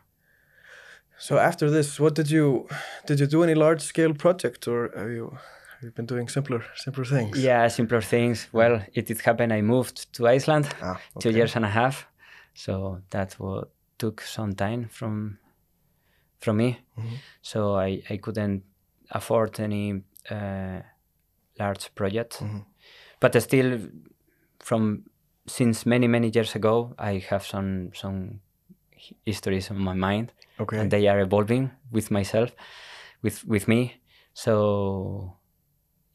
So 1.18 1.38
after 1.38 1.70
this, 1.70 1.98
what 1.98 2.14
did 2.14 2.30
you 2.30 2.68
did 3.06 3.20
you 3.20 3.26
do 3.26 3.42
any 3.42 3.54
large 3.54 3.80
scale 3.80 4.14
project, 4.14 4.68
or 4.68 4.90
have 4.96 5.10
you 5.10 5.38
have 5.82 5.94
been 5.94 6.06
doing 6.06 6.28
simpler 6.28 6.62
simpler 6.74 7.04
things? 7.04 7.38
Yeah, 7.42 7.68
simpler 7.68 8.00
things. 8.02 8.48
Well, 8.52 8.82
it 8.94 9.06
did 9.06 9.20
happen. 9.20 9.52
I 9.52 9.62
moved 9.62 10.12
to 10.14 10.26
Iceland 10.28 10.66
Ah, 10.82 10.98
two 11.20 11.30
years 11.30 11.56
and 11.56 11.64
a 11.64 11.68
half, 11.68 12.06
so 12.54 13.00
that 13.10 13.36
took 13.98 14.20
some 14.22 14.54
time 14.54 14.88
from 14.90 15.38
from 16.40 16.56
me. 16.56 16.78
Mhm. 16.98 17.18
So 17.42 17.76
I, 17.76 18.02
I 18.10 18.16
couldn't 18.18 18.62
afford 19.10 19.60
any 19.60 20.02
uh, 20.30 20.80
large 21.58 21.94
project, 21.94 22.38
Mhm. 22.40 22.64
but 23.20 23.42
still, 23.42 23.78
from 24.60 25.04
since 25.46 25.86
many 25.88 26.08
many 26.08 26.30
years 26.34 26.56
ago, 26.56 26.94
I 26.98 27.22
have 27.30 27.44
some 27.44 27.90
some 27.94 28.40
hi- 28.94 29.16
histories 29.24 29.70
on 29.70 29.78
my 29.78 29.94
mind, 29.94 30.32
Okay. 30.60 30.78
and 30.80 30.90
they 30.90 31.08
are 31.08 31.20
evolving 31.22 31.70
with 31.92 32.10
myself, 32.10 32.50
with 33.22 33.44
with 33.48 33.68
me. 33.68 34.00
So 34.34 35.35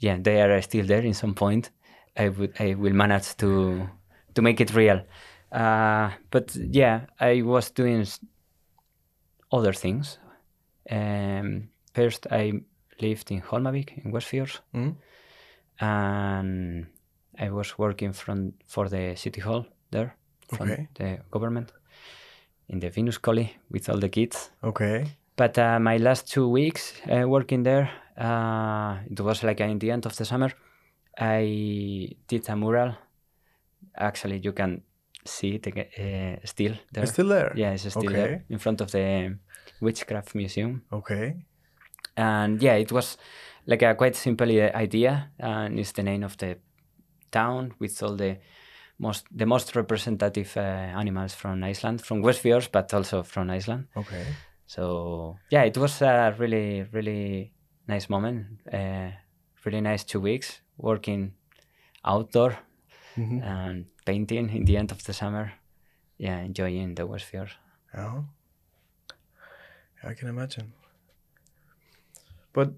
yeah, 0.02 0.18
they 0.22 0.42
are 0.42 0.62
still 0.62 0.86
there 0.86 1.06
in 1.06 1.14
some 1.14 1.34
point. 1.34 1.72
I 2.18 2.30
would 2.30 2.54
I 2.60 2.76
will 2.76 2.94
manage 2.94 3.36
to 3.38 3.88
to 4.36 4.42
make 4.42 4.60
it 4.62 4.74
real. 4.76 5.00
Uh, 5.52 6.10
but 6.32 6.56
yeah, 6.56 7.02
I 7.20 7.42
was 7.44 7.72
doing 7.72 8.06
other 9.52 9.74
things. 9.74 10.20
Um, 10.90 11.70
first, 11.94 12.28
I 12.32 12.52
lived 13.02 13.32
in 13.32 13.42
Holmavik 13.42 14.04
in 14.06 14.12
Westfjords, 14.12 14.60
Mhm. 14.74 14.96
and 15.80 16.86
I 17.40 17.50
was 17.50 17.78
working 17.78 18.14
from 18.14 18.54
for 18.68 18.90
the 18.90 19.16
city 19.16 19.42
hall 19.42 19.66
there, 19.92 20.16
from 20.48 20.72
Okay. 20.72 20.88
the 20.94 21.18
government, 21.32 21.74
in 22.68 22.80
the 22.80 22.90
Vinnuskóli 22.90 23.50
with 23.70 23.90
all 23.90 24.00
the 24.00 24.10
kids. 24.10 24.52
Okay. 24.64 25.06
But 25.42 25.58
uh, 25.58 25.80
my 25.80 25.98
last 25.98 26.32
two 26.32 26.48
weeks 26.48 26.94
uh, 27.10 27.28
working 27.28 27.64
there, 27.64 27.90
uh, 28.16 28.98
it 29.10 29.20
was 29.22 29.42
like 29.42 29.60
in 29.60 29.80
the 29.80 29.90
end 29.90 30.06
of 30.06 30.16
the 30.16 30.24
summer. 30.24 30.52
I 31.18 32.16
did 32.28 32.48
a 32.48 32.56
mural. 32.56 32.94
Actually, 33.98 34.38
you 34.38 34.52
can 34.54 34.84
see 35.26 35.56
it 35.56 35.66
uh, 35.66 36.46
still 36.46 36.76
there. 36.92 37.04
It's 37.04 37.14
still 37.14 37.28
there. 37.30 37.54
yeah, 37.56 37.72
it's 37.72 37.90
still 37.90 38.06
Okay. 38.06 38.14
there 38.14 38.46
in 38.50 38.60
front 38.60 38.82
of 38.82 38.92
the 38.92 39.36
Witchcraft 39.80 40.36
Museum. 40.36 40.84
Okay. 40.94 41.38
And 42.16 42.62
yeah, 42.62 42.76
it 42.76 42.92
was 42.92 43.18
like 43.66 43.82
a 43.82 43.96
quite 43.96 44.16
simple 44.16 44.52
idea, 44.76 45.32
and 45.40 45.80
it's 45.80 45.94
the 45.94 46.04
name 46.04 46.24
of 46.24 46.38
the 46.38 46.58
town 47.32 47.74
with 47.80 48.04
all 48.04 48.16
the 48.16 48.38
most 49.00 49.26
the 49.36 49.48
most 49.48 49.76
representative 49.76 50.56
uh, 50.56 51.00
animals 51.00 51.34
from 51.34 51.64
Iceland, 51.64 52.02
from 52.04 52.22
Westfjords, 52.22 52.70
but 52.72 52.94
also 52.94 53.24
from 53.24 53.50
Iceland. 53.50 53.88
Okay. 53.98 54.24
So 54.72 55.38
yeah, 55.52 55.64
it 55.68 55.78
was 55.78 56.02
a 56.02 56.34
really 56.40 56.84
really 56.94 57.52
nice 57.88 58.08
moment. 58.10 58.46
Uh, 58.72 59.12
really 59.66 59.82
nice 59.82 60.06
two 60.06 60.22
weeks 60.22 60.62
working 60.78 61.34
outdoor 62.06 62.52
Mhm. 63.18 63.42
and 63.44 63.86
painting 64.06 64.50
in 64.50 64.66
the 64.66 64.78
end 64.78 64.92
of 64.92 65.04
the 65.04 65.14
summer. 65.14 65.52
Yeah, 66.18 66.40
enjoying 66.46 66.96
the 66.96 67.04
Westfjords. 67.04 67.56
Yeah. 67.94 68.24
I 70.04 70.14
can 70.14 70.30
imagine. 70.30 70.74
But 72.54 72.70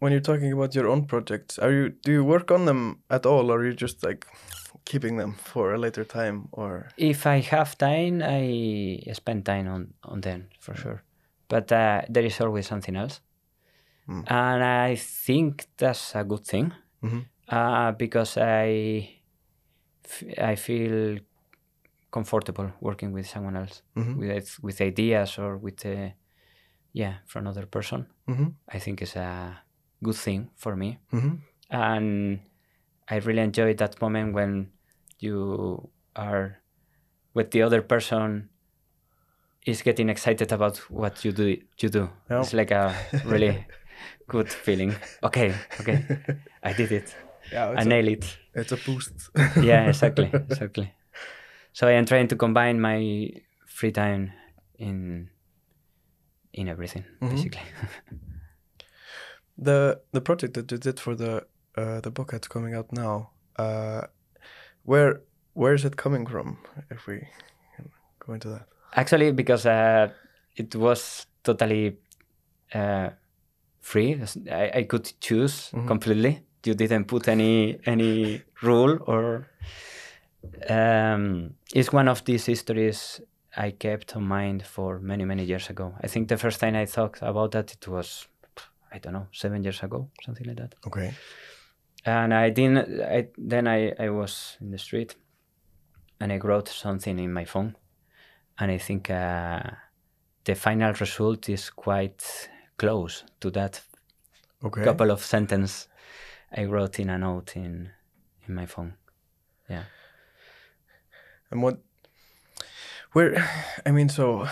when 0.00 0.12
you're 0.12 0.20
talking 0.32 0.52
about 0.52 0.74
your 0.74 0.88
own 0.88 1.06
projects, 1.06 1.58
are 1.58 1.72
you 1.72 1.88
do 2.04 2.12
you 2.12 2.24
work 2.24 2.50
on 2.50 2.64
them 2.66 2.98
at 3.08 3.26
all, 3.26 3.50
or 3.50 3.58
are 3.60 3.66
you 3.66 3.74
just 3.74 4.02
like 4.04 4.26
keeping 4.84 5.16
them 5.18 5.32
for 5.32 5.74
a 5.74 5.78
later 5.78 6.04
time, 6.04 6.48
or 6.52 6.88
If 6.96 7.26
I 7.26 7.40
have 7.40 7.76
time, 7.78 8.22
I 8.22 9.12
spend 9.12 9.44
time 9.44 9.68
on 9.68 9.94
on 10.02 10.20
them 10.20 10.48
for 10.60 10.74
sure. 10.76 11.02
But 11.48 11.70
uh, 11.72 12.02
there 12.08 12.24
is 12.26 12.40
always 12.40 12.66
something 12.66 12.96
else, 12.96 13.20
Mm. 14.08 14.24
and 14.30 14.64
I 14.64 14.96
think 14.96 15.66
that's 15.76 16.14
a 16.14 16.24
good 16.24 16.44
thing 16.44 16.72
Mhm. 17.02 17.24
uh, 17.48 17.92
because 17.92 18.36
I 18.40 19.20
f- 20.04 20.38
I 20.52 20.56
feel 20.56 21.18
comfortable 22.10 22.70
working 22.80 23.12
with 23.12 23.26
someone 23.26 23.56
else 23.56 23.82
Mhm. 23.96 24.16
with 24.18 24.58
with 24.62 24.80
ideas 24.80 25.38
or 25.38 25.56
with 25.58 25.84
uh, 25.86 26.10
yeah 26.92 27.14
for 27.26 27.38
another 27.40 27.66
person 27.66 28.06
Mm-hmm. 28.28 28.48
i 28.68 28.78
think 28.78 29.02
is 29.02 29.16
a 29.16 29.58
good 30.02 30.14
thing 30.16 30.50
for 30.56 30.76
me 30.76 30.98
Mm-hmm. 31.12 31.34
and 31.70 32.40
i 33.10 33.16
really 33.18 33.42
enjoy 33.42 33.74
that 33.74 34.00
moment 34.00 34.32
when 34.34 34.70
you 35.18 35.90
are 36.14 36.62
with 37.34 37.50
the 37.50 37.62
other 37.62 37.82
person 37.82 38.48
is 39.64 39.82
getting 39.82 40.08
excited 40.10 40.52
about 40.52 40.76
what 40.90 41.24
you 41.24 41.32
do 41.32 41.56
you 41.82 41.88
do 41.88 42.08
Yeah. 42.30 42.40
it's 42.40 42.52
like 42.52 42.70
a 42.74 42.94
really 43.24 43.66
good 44.28 44.52
feeling 44.52 44.94
okay 45.22 45.54
okay 45.80 45.98
i 46.62 46.72
did 46.72 46.92
it 46.92 47.14
Yeah, 47.52 47.74
i 47.80 47.84
nailed 47.84 48.08
it 48.08 48.38
it's 48.54 48.72
a 48.72 48.76
boost. 48.76 49.12
yeah 49.62 49.88
exactly 49.88 50.30
exactly 50.50 50.94
so 51.72 51.86
i 51.88 51.92
am 51.92 52.04
trying 52.06 52.28
to 52.28 52.36
combine 52.36 52.80
my 52.80 53.30
free 53.66 53.92
time 53.92 54.32
in 54.78 55.28
in 56.52 56.68
everything 56.68 57.04
Mhm. 57.20 57.30
basically 57.30 57.62
the 59.58 60.00
the 60.12 60.20
project 60.20 60.54
that 60.54 60.70
you 60.72 60.78
did 60.78 61.00
for 61.00 61.14
the 61.16 61.46
uh, 61.76 62.00
the 62.00 62.10
book 62.10 62.30
that's 62.32 62.48
coming 62.48 62.74
out 62.74 62.92
now. 62.92 63.30
Uh, 63.56 64.02
where 64.84 65.22
where 65.54 65.74
is 65.74 65.84
it 65.84 65.96
coming 65.96 66.26
from? 66.26 66.58
If 66.90 67.06
we 67.06 67.26
go 68.26 68.32
into 68.34 68.48
that. 68.48 68.66
Actually 68.94 69.32
because 69.32 69.66
uh, 69.66 70.08
it 70.56 70.74
was 70.76 71.26
totally 71.42 71.98
uh, 72.74 73.10
free 73.80 74.20
I, 74.50 74.70
I 74.80 74.82
could 74.84 75.12
choose 75.20 75.70
Mhm. 75.72 75.86
completely 75.86 76.40
you 76.64 76.74
didn't 76.74 77.04
put 77.06 77.28
any 77.28 77.78
any 77.86 78.42
rule 78.62 78.98
or 79.06 79.46
um, 80.70 81.54
it's 81.74 81.92
one 81.92 82.08
of 82.08 82.24
these 82.24 82.46
histories 82.46 83.20
i 83.56 83.70
kept 83.70 84.14
in 84.16 84.22
mind 84.22 84.62
for 84.66 84.98
many 84.98 85.24
many 85.24 85.44
years 85.44 85.70
ago 85.70 85.94
i 86.02 86.06
think 86.08 86.28
the 86.28 86.36
first 86.36 86.60
time 86.60 86.74
i 86.76 86.86
thought 86.86 87.18
about 87.22 87.50
that 87.52 87.72
it 87.72 87.86
was 87.88 88.26
i 88.92 88.98
don't 88.98 89.12
know 89.12 89.26
seven 89.32 89.62
years 89.62 89.82
ago 89.82 90.08
something 90.24 90.46
like 90.46 90.56
that 90.56 90.74
Okay. 90.86 91.10
and 92.06 92.34
I 92.34 92.50
didn't. 92.50 93.00
I, 93.00 93.28
then 93.38 93.66
I, 93.66 93.92
I 93.98 94.10
was 94.10 94.58
in 94.60 94.70
the 94.70 94.78
street, 94.78 95.16
and 96.20 96.30
I 96.32 96.36
wrote 96.38 96.68
something 96.68 97.18
in 97.18 97.32
my 97.32 97.46
phone, 97.46 97.76
and 98.58 98.70
I 98.70 98.78
think 98.78 99.10
uh, 99.10 99.62
the 100.44 100.54
final 100.54 100.92
result 100.92 101.48
is 101.48 101.70
quite 101.70 102.48
close 102.76 103.24
to 103.40 103.50
that 103.50 103.80
Okay. 104.64 104.82
couple 104.82 105.10
of 105.10 105.22
sentence 105.22 105.88
I 106.56 106.64
wrote 106.64 106.98
in 106.98 107.10
a 107.10 107.18
note 107.18 107.56
in 107.56 107.90
in 108.48 108.54
my 108.54 108.66
phone. 108.66 108.94
Yeah. 109.68 109.84
And 111.50 111.62
what? 111.62 111.78
Where? 113.12 113.48
I 113.86 113.90
mean, 113.90 114.08
so 114.08 114.48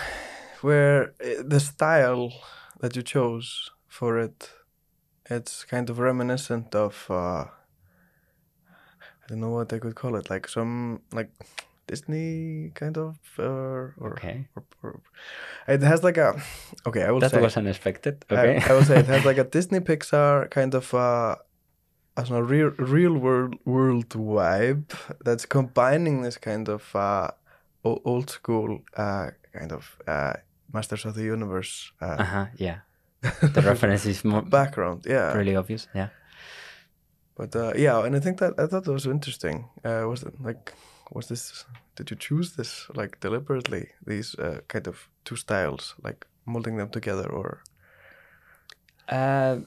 where 0.61 1.13
uh, 1.21 1.43
the 1.43 1.59
style 1.59 2.31
that 2.79 2.95
you 2.95 3.01
chose 3.03 3.71
for 3.87 4.19
it, 4.19 4.51
it's 5.29 5.65
kind 5.65 5.89
of 5.89 5.99
reminiscent 5.99 6.75
of. 6.75 7.07
Uh, 7.09 7.45
I 9.23 9.27
don't 9.27 9.39
know 9.39 9.51
what 9.51 9.71
I 9.73 9.79
could 9.79 9.95
call 9.95 10.15
it, 10.15 10.29
like 10.29 10.47
some 10.49 11.01
like 11.11 11.31
Disney 11.87 12.71
kind 12.73 12.97
of, 12.97 13.15
uh, 13.39 13.43
or, 14.03 14.13
Okay. 14.13 14.47
or, 14.55 14.63
or 14.83 15.01
it 15.67 15.81
has 15.81 16.03
like 16.03 16.17
a. 16.17 16.33
Okay, 16.87 17.03
I 17.03 17.11
will 17.11 17.19
That 17.19 17.31
say. 17.31 17.41
was 17.41 17.57
unexpected. 17.57 18.25
I- 18.29 18.33
Okay. 18.35 18.57
I, 18.69 18.73
will 18.73 18.83
say 18.85 18.99
it 18.99 19.05
has 19.07 19.25
like 19.29 19.37
a 19.37 19.43
Disney 19.43 19.79
Pixar 19.79 20.49
kind 20.49 20.73
of 20.75 20.93
uh, 20.93 21.35
as 22.17 22.29
a 22.31 22.41
real 22.43 22.69
real 22.77 23.13
world 23.17 23.55
world 23.65 24.09
vibe 24.09 24.85
that's 25.25 25.45
combining 25.47 26.21
this 26.23 26.37
kind 26.37 26.69
of 26.69 26.95
uh, 26.95 27.27
o- 27.83 28.01
old 28.05 28.29
school 28.29 28.79
uh, 28.97 29.31
kind 29.59 29.71
of 29.71 29.97
uh, 30.07 30.33
Masters 30.73 31.05
of 31.05 31.13
the 31.15 31.23
Universe 31.23 31.91
uh, 32.01 32.05
uh 32.19 32.23
huh. 32.23 32.45
Yeah. 32.57 32.77
The 33.53 33.61
reference 33.61 34.05
is 34.09 34.23
more 34.25 34.41
background. 34.41 35.05
Yeah, 35.09 35.33
really 35.37 35.55
obvious. 35.55 35.87
Yeah. 35.95 36.09
but 37.35 37.55
uh, 37.55 37.73
yeah, 37.75 38.05
and 38.05 38.15
I 38.15 38.19
think 38.19 38.37
that 38.39 38.53
I 38.59 38.67
thought 38.67 38.83
that 38.83 38.91
was 38.93 39.05
interesting. 39.05 39.65
Uh, 39.83 40.05
was 40.09 40.23
it 40.23 40.33
like 40.41 40.73
was 41.11 41.27
this? 41.27 41.65
Did 41.95 42.11
you 42.11 42.17
choose 42.17 42.55
this 42.55 42.87
like 42.95 43.19
deliberately? 43.19 43.89
These 44.05 44.35
uh, 44.35 44.61
kind 44.67 44.87
of 44.87 45.09
two 45.25 45.35
styles, 45.35 45.95
like 46.03 46.25
molding 46.45 46.77
them 46.77 46.89
together, 46.89 47.29
or 47.29 47.63
Uh, 49.09 49.59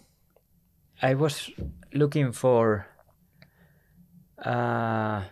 I 1.03 1.15
was 1.15 1.51
looking 1.93 2.33
for 2.33 2.87
uh, 4.39 5.23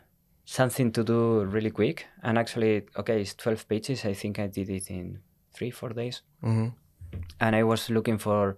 something 0.44 0.92
to 0.92 1.02
do 1.02 1.44
really 1.44 1.70
quick, 1.70 2.06
and 2.22 2.38
actually, 2.38 2.86
okay, 2.96 3.20
it's 3.20 3.34
twelve 3.34 3.66
pages. 3.66 4.04
I 4.04 4.14
think 4.14 4.38
I 4.38 4.46
did 4.46 4.68
it 4.68 4.90
in 4.90 5.20
three, 5.54 5.70
four 5.70 5.94
days, 5.94 6.22
mm-hmm. 6.42 6.68
and 7.40 7.56
I 7.56 7.62
was 7.62 7.88
looking 7.88 8.18
for 8.18 8.56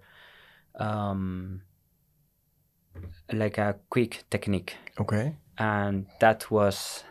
um, 0.75 1.61
like 3.31 3.57
a 3.57 3.75
quick 3.89 4.25
technique, 4.29 4.75
okay, 4.99 5.37
and 5.57 6.07
that 6.19 6.51
was 6.51 7.05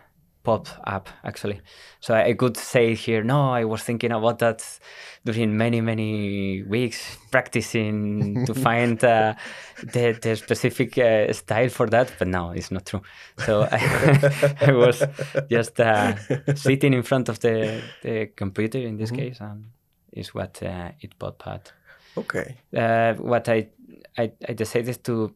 pop 0.47 0.69
up 0.97 1.09
actually. 1.25 1.61
So 2.01 2.15
I 2.15 2.35
could 2.35 2.57
say 2.57 2.95
here, 2.95 3.25
no, 3.25 3.51
I 3.61 3.65
was 3.65 3.83
thinking 3.83 4.13
about 4.13 4.39
that 4.39 4.81
during 5.25 5.57
many 5.57 5.81
many 5.81 6.63
weeks 6.63 7.19
practicing 7.31 8.39
to 8.45 8.55
find 8.67 9.03
uh, 9.05 9.35
the 9.83 10.13
the 10.23 10.37
specific 10.37 10.99
uh, 10.99 11.33
style 11.33 11.69
for 11.71 11.87
that, 11.91 12.19
but 12.19 12.29
no, 12.29 12.53
it's 12.53 12.71
not 12.71 12.87
true. 12.87 13.03
So 13.37 13.63
I, 13.73 13.81
I 14.69 14.73
was 14.73 15.09
just 15.51 15.81
uh, 15.81 16.15
sitting 16.55 16.95
in 16.95 17.03
front 17.03 17.29
of 17.29 17.39
the 17.41 17.83
the 18.01 18.27
computer 18.37 18.79
in 18.79 18.97
this 18.97 19.11
Mhm. 19.11 19.17
case, 19.19 19.41
and 19.45 19.65
is 20.13 20.35
what 20.35 20.63
uh, 20.63 20.91
it 21.01 21.19
popped 21.19 21.47
out 21.47 21.75
okay, 22.17 22.57
uh, 22.77 23.15
what 23.23 23.49
I, 23.49 23.69
I 24.19 24.33
I 24.49 24.55
decided 24.55 25.03
to 25.05 25.35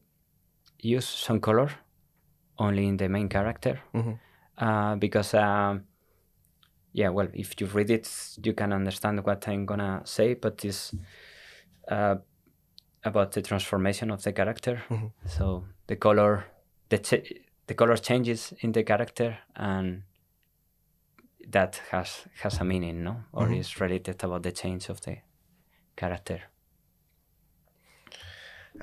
use 0.82 1.06
some 1.26 1.40
color 1.40 1.68
only 2.58 2.86
in 2.86 2.96
the 2.96 3.08
main 3.08 3.28
character 3.28 3.78
hmm 3.92 4.12
uh, 4.60 4.94
because 4.96 5.34
um, 5.34 5.84
yeah 6.92 7.08
well 7.08 7.28
if 7.32 7.60
you 7.60 7.66
read 7.66 7.90
it 7.90 8.08
you 8.44 8.52
can 8.54 8.72
understand 8.72 9.24
what 9.24 9.46
I'm 9.48 9.66
gonna 9.66 10.02
say 10.04 10.34
but 10.34 10.64
it's 10.64 10.92
uh, 11.88 12.16
about 13.04 13.32
the 13.32 13.42
transformation 13.42 14.10
of 14.10 14.22
the 14.22 14.32
character 14.32 14.82
Mhm. 14.88 15.10
so 15.26 15.64
the 15.86 15.96
color 15.96 16.44
the 16.88 16.98
ch- 16.98 17.32
the 17.66 17.74
color 17.74 17.96
changes 17.96 18.52
in 18.60 18.72
the 18.72 18.82
character 18.82 19.38
and 19.56 20.02
that 21.48 21.80
has 21.90 22.26
has 22.42 22.60
a 22.60 22.64
meaning 22.64 23.02
no 23.02 23.16
or 23.32 23.46
Mhm. 23.48 23.58
is 23.60 23.80
related 23.80 24.22
about 24.24 24.42
the 24.42 24.52
change 24.52 24.88
of 24.90 25.00
the 25.00 25.16
character 25.96 26.49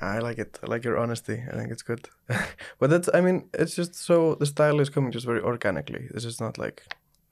I 0.00 0.18
like 0.18 0.38
it. 0.38 0.58
I 0.62 0.66
like 0.66 0.84
your 0.84 0.98
honesty. 0.98 1.42
I 1.52 1.56
think 1.56 1.70
it's 1.72 1.82
good. 1.82 2.08
but 2.78 2.90
that's, 2.90 3.08
I 3.14 3.20
mean, 3.20 3.48
it's 3.54 3.74
just 3.74 3.94
so 3.94 4.34
the 4.34 4.46
style 4.46 4.80
is 4.80 4.90
coming 4.90 5.12
just 5.12 5.26
very 5.26 5.40
organically. 5.40 6.08
This 6.14 6.24
is 6.24 6.40
not 6.40 6.58
like, 6.58 6.82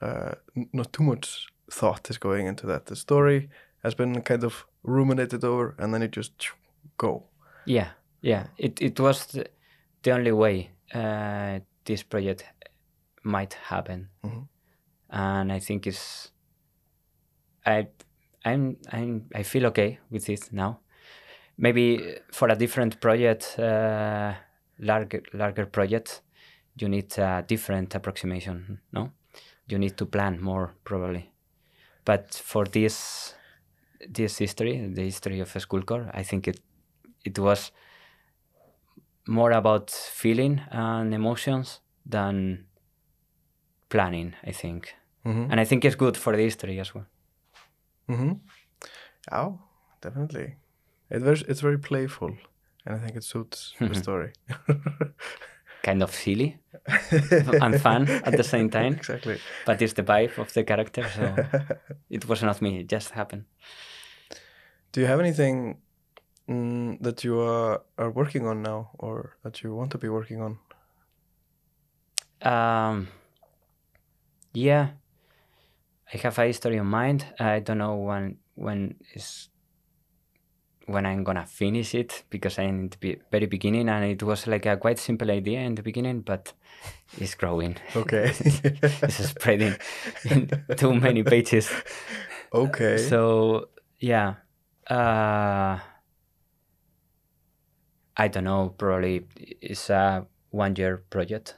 uh, 0.01 0.33
not 0.73 0.93
too 0.93 1.03
much 1.05 1.47
thought 1.71 2.11
is 2.11 2.19
going 2.19 2.47
into 2.47 2.67
that. 2.67 2.87
The 2.87 2.97
story 2.97 3.49
has 3.83 3.95
been 3.95 4.21
kind 4.23 4.45
of 4.45 4.67
ruminated 4.83 5.45
over 5.45 5.75
and 5.79 5.93
then 5.95 6.03
it 6.03 6.11
just 6.17 6.33
go. 6.99 7.25
Yeah, 7.67 7.89
yeah. 8.21 8.47
It 8.59 8.81
it 8.81 9.01
was 9.01 9.27
the, 9.27 9.47
the 10.03 10.13
only 10.13 10.33
way 10.33 10.71
uh, 10.95 11.61
this 11.85 12.03
project 12.05 12.45
might 13.23 13.55
happen, 13.55 14.09
Mhm. 14.25 14.49
and 15.11 15.53
I 15.53 15.59
think 15.61 15.87
it's. 15.87 16.31
I, 17.65 17.89
I'm 18.45 18.77
I'm 18.93 19.25
I 19.35 19.43
feel 19.43 19.67
okay 19.67 19.99
with 20.11 20.29
it 20.29 20.53
now. 20.53 20.79
Maybe 21.59 22.19
for 22.33 22.49
a 22.49 22.57
different 22.57 23.01
project, 23.01 23.59
uh, 23.59 24.35
larger 24.79 25.23
larger 25.33 25.67
project, 25.67 26.23
you 26.79 26.89
need 26.89 27.19
a 27.19 27.43
different 27.47 27.95
approximation. 27.95 28.81
No, 28.93 29.13
you 29.69 29.79
need 29.79 29.97
to 29.97 30.07
plan 30.07 30.41
more 30.41 30.75
probably. 30.85 31.33
But 32.05 32.35
for 32.35 32.67
this 32.67 33.35
this 34.09 34.39
history, 34.39 34.87
the 34.95 35.03
history 35.03 35.41
of 35.41 35.49
Skullcore, 35.53 36.11
I 36.13 36.23
think 36.23 36.47
it 36.49 36.61
it 37.25 37.39
was 37.39 37.73
more 39.27 39.53
about 39.53 39.91
feeling 39.91 40.61
and 40.71 41.13
emotions 41.15 41.81
than 42.05 42.67
planning 43.89 44.35
i 44.45 44.53
think 44.53 44.95
Mm-hmm. 45.25 45.51
and 45.51 45.61
i 45.61 45.65
think 45.65 45.85
it's 45.85 45.97
good 45.97 46.17
for 46.17 46.37
the 46.37 46.43
history 46.43 46.79
as 46.81 46.95
well 46.95 47.07
Mm-hmm. 48.09 48.35
Oh, 49.33 49.59
definitely. 50.01 50.55
It 51.11 51.23
was, 51.23 51.43
it's 51.43 51.61
very 51.61 51.79
playful 51.79 52.37
and 52.85 52.97
I 52.97 52.99
think 52.99 53.17
it 53.17 53.25
suits 53.25 53.75
the 53.81 53.95
story. 53.95 54.33
kind 55.83 56.03
of 56.03 56.13
silly 56.15 56.59
and 57.63 57.81
fun 57.81 58.09
at 58.09 58.37
the 58.37 58.43
same 58.43 58.69
time 58.69 58.95
exactly. 58.95 59.39
but 59.65 59.81
it's 59.81 59.93
the 59.93 60.03
vibe 60.03 60.37
of 60.39 60.53
the 60.53 60.65
character 60.65 61.05
so 61.15 61.37
it 62.11 62.27
was 62.29 62.43
not 62.43 62.61
me 62.61 62.81
it 62.81 62.89
just 62.89 63.11
happened 63.11 63.45
Do 64.93 65.01
you 65.01 65.07
have 65.07 65.21
anything 65.21 65.79
mm, 66.49 67.01
that 67.03 67.23
you 67.23 67.39
are, 67.41 67.83
are 67.99 68.11
working 68.11 68.47
on 68.49 68.63
now 68.63 68.91
or 68.99 69.37
that 69.45 69.63
you 69.63 69.75
want 69.77 69.91
to 69.93 69.99
be 69.99 70.09
working 70.09 70.41
on? 70.43 70.59
um 72.43 73.09
yeah 74.53 74.89
i 76.13 76.17
have 76.19 76.39
a 76.39 76.47
history 76.47 76.77
in 76.79 76.87
mind 76.87 77.25
i 77.39 77.61
don't 77.61 77.79
know 77.79 77.95
when 77.97 78.39
when 78.55 78.97
is 79.15 79.49
when 80.87 81.05
I'm 81.05 81.25
gonna 81.25 81.47
finish 81.47 81.95
it 81.95 82.23
because 82.31 82.59
I'm 82.59 82.69
in 82.69 82.89
the 82.89 82.97
be- 82.99 83.19
very 83.31 83.47
beginning 83.47 83.89
and 83.89 84.05
it 84.05 84.23
was 84.23 84.47
like 84.47 84.67
a 84.67 84.77
quite 84.77 84.99
simple 84.99 85.31
idea 85.31 85.61
in 85.61 85.75
the 85.75 85.83
beginning, 85.83 86.21
but 86.21 86.53
it's 87.19 87.35
growing. 87.35 87.77
Okay. 87.95 88.33
it's 88.41 89.29
spreading 89.29 89.75
in 90.25 90.51
too 90.77 90.95
many 90.95 91.23
pages. 91.23 91.71
okay. 92.53 92.99
So 92.99 93.69
yeah, 93.99 94.35
uh, 94.89 95.79
I 98.17 98.29
don't 98.29 98.45
know. 98.45 98.75
Probably 98.79 99.27
it's 99.61 99.91
a 99.91 100.27
one-year 100.51 101.05
project. 101.11 101.57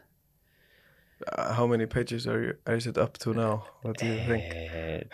Uh, 1.26 1.52
how 1.52 1.66
many 1.66 1.86
pages 1.86 2.26
are 2.26 2.42
you? 2.42 2.54
Is 2.66 2.86
it 2.86 2.96
up 2.96 3.18
to 3.18 3.34
now? 3.34 3.66
What 3.82 3.98
do 3.98 4.06
you 4.06 4.18
think? 4.24 5.12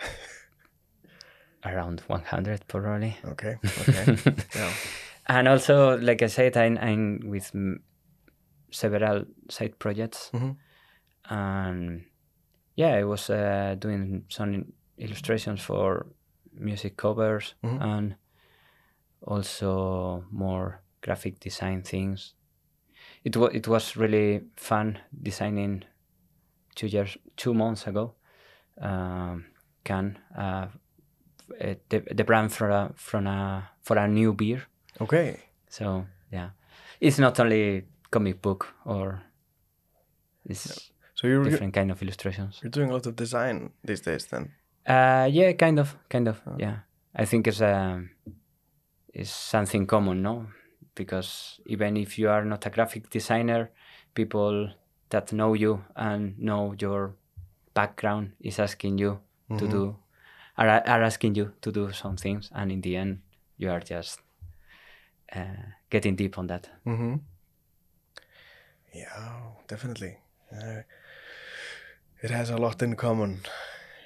Around 1.65 2.01
100 2.07 2.67
probably. 2.67 3.17
Okay. 3.25 3.55
Okay. 3.81 4.17
yeah. 4.55 4.71
And 5.27 5.47
also, 5.47 5.97
like 5.97 6.21
I 6.21 6.27
said, 6.27 6.55
I'm, 6.57 6.77
I'm 6.77 7.19
with 7.29 7.51
m- 7.55 7.81
several 8.71 9.25
side 9.49 9.79
projects, 9.79 10.29
Mhm. 10.33 10.55
and 11.29 12.05
yeah, 12.75 12.93
I 12.99 13.03
was 13.03 13.29
uh, 13.29 13.75
doing 13.79 14.25
some 14.29 14.65
illustrations 14.97 15.61
for 15.61 16.05
music 16.53 16.97
covers 16.97 17.55
Mhm. 17.63 17.81
and 17.81 18.15
also 19.21 20.23
more 20.31 20.81
graphic 21.01 21.39
design 21.39 21.81
things. 21.81 22.33
It 23.23 23.35
was 23.37 23.53
it 23.53 23.67
was 23.67 23.95
really 23.97 24.41
fun 24.55 24.99
designing 25.23 25.83
two 26.75 26.87
years 26.87 27.17
two 27.37 27.53
months 27.53 27.87
ago. 27.87 28.13
Um, 28.81 29.45
can 29.83 30.17
uh, 30.37 30.67
uh, 31.61 31.75
the 31.89 31.99
the 32.15 32.23
brand 32.23 32.51
for 32.51 32.69
a 32.69 32.91
from 32.95 33.27
a 33.27 33.69
for 33.81 33.97
a 33.97 34.07
new 34.07 34.33
beer. 34.33 34.63
Okay. 35.01 35.39
So 35.69 36.05
yeah, 36.31 36.49
it's 36.99 37.19
not 37.19 37.39
only 37.39 37.83
comic 38.11 38.41
book 38.41 38.73
or 38.85 39.21
it's 40.45 40.91
So 41.15 41.27
you're 41.27 41.43
different 41.43 41.73
kind 41.73 41.91
of 41.91 42.01
illustrations. 42.01 42.59
you're 42.63 42.71
doing 42.71 42.89
a 42.89 42.93
lot 42.93 43.05
of 43.05 43.15
design 43.15 43.71
these 43.83 44.01
days 44.01 44.25
then. 44.27 44.51
Uh, 44.87 45.27
yeah, 45.31 45.53
kind 45.53 45.79
of, 45.79 45.95
kind 46.09 46.27
of. 46.27 46.41
Oh. 46.45 46.55
Yeah, 46.59 46.77
I 47.15 47.25
think 47.25 47.47
it's 47.47 47.61
um, 47.61 48.09
it's 49.13 49.31
something 49.31 49.85
common, 49.87 50.21
no? 50.21 50.47
Because 50.95 51.59
even 51.65 51.97
if 51.97 52.17
you 52.19 52.29
are 52.29 52.45
not 52.45 52.65
a 52.65 52.69
graphic 52.69 53.09
designer, 53.09 53.69
people 54.13 54.69
that 55.09 55.31
know 55.33 55.53
you 55.55 55.83
and 55.95 56.37
know 56.39 56.75
your 56.79 57.15
background 57.73 58.31
is 58.39 58.59
asking 58.59 58.99
you 58.99 59.19
to 59.57 59.65
Mhm. 59.65 59.71
do 59.71 59.95
are, 60.57 60.67
are 60.69 61.03
asking 61.03 61.35
you 61.35 61.53
to 61.61 61.71
do 61.71 61.91
some 61.91 62.17
things, 62.17 62.49
and 62.53 62.71
in 62.71 62.81
the 62.81 62.95
end, 62.95 63.21
you 63.57 63.69
are 63.71 63.79
just 63.79 64.19
uh, 65.35 65.73
getting 65.89 66.15
deep 66.15 66.37
on 66.37 66.47
that. 66.47 66.69
Mm-hmm. 66.85 67.15
Yeah, 68.93 69.51
definitely. 69.67 70.17
Uh, 70.51 70.81
it 72.21 72.31
has 72.31 72.49
a 72.49 72.57
lot 72.57 72.81
in 72.81 72.95
common. 72.95 73.41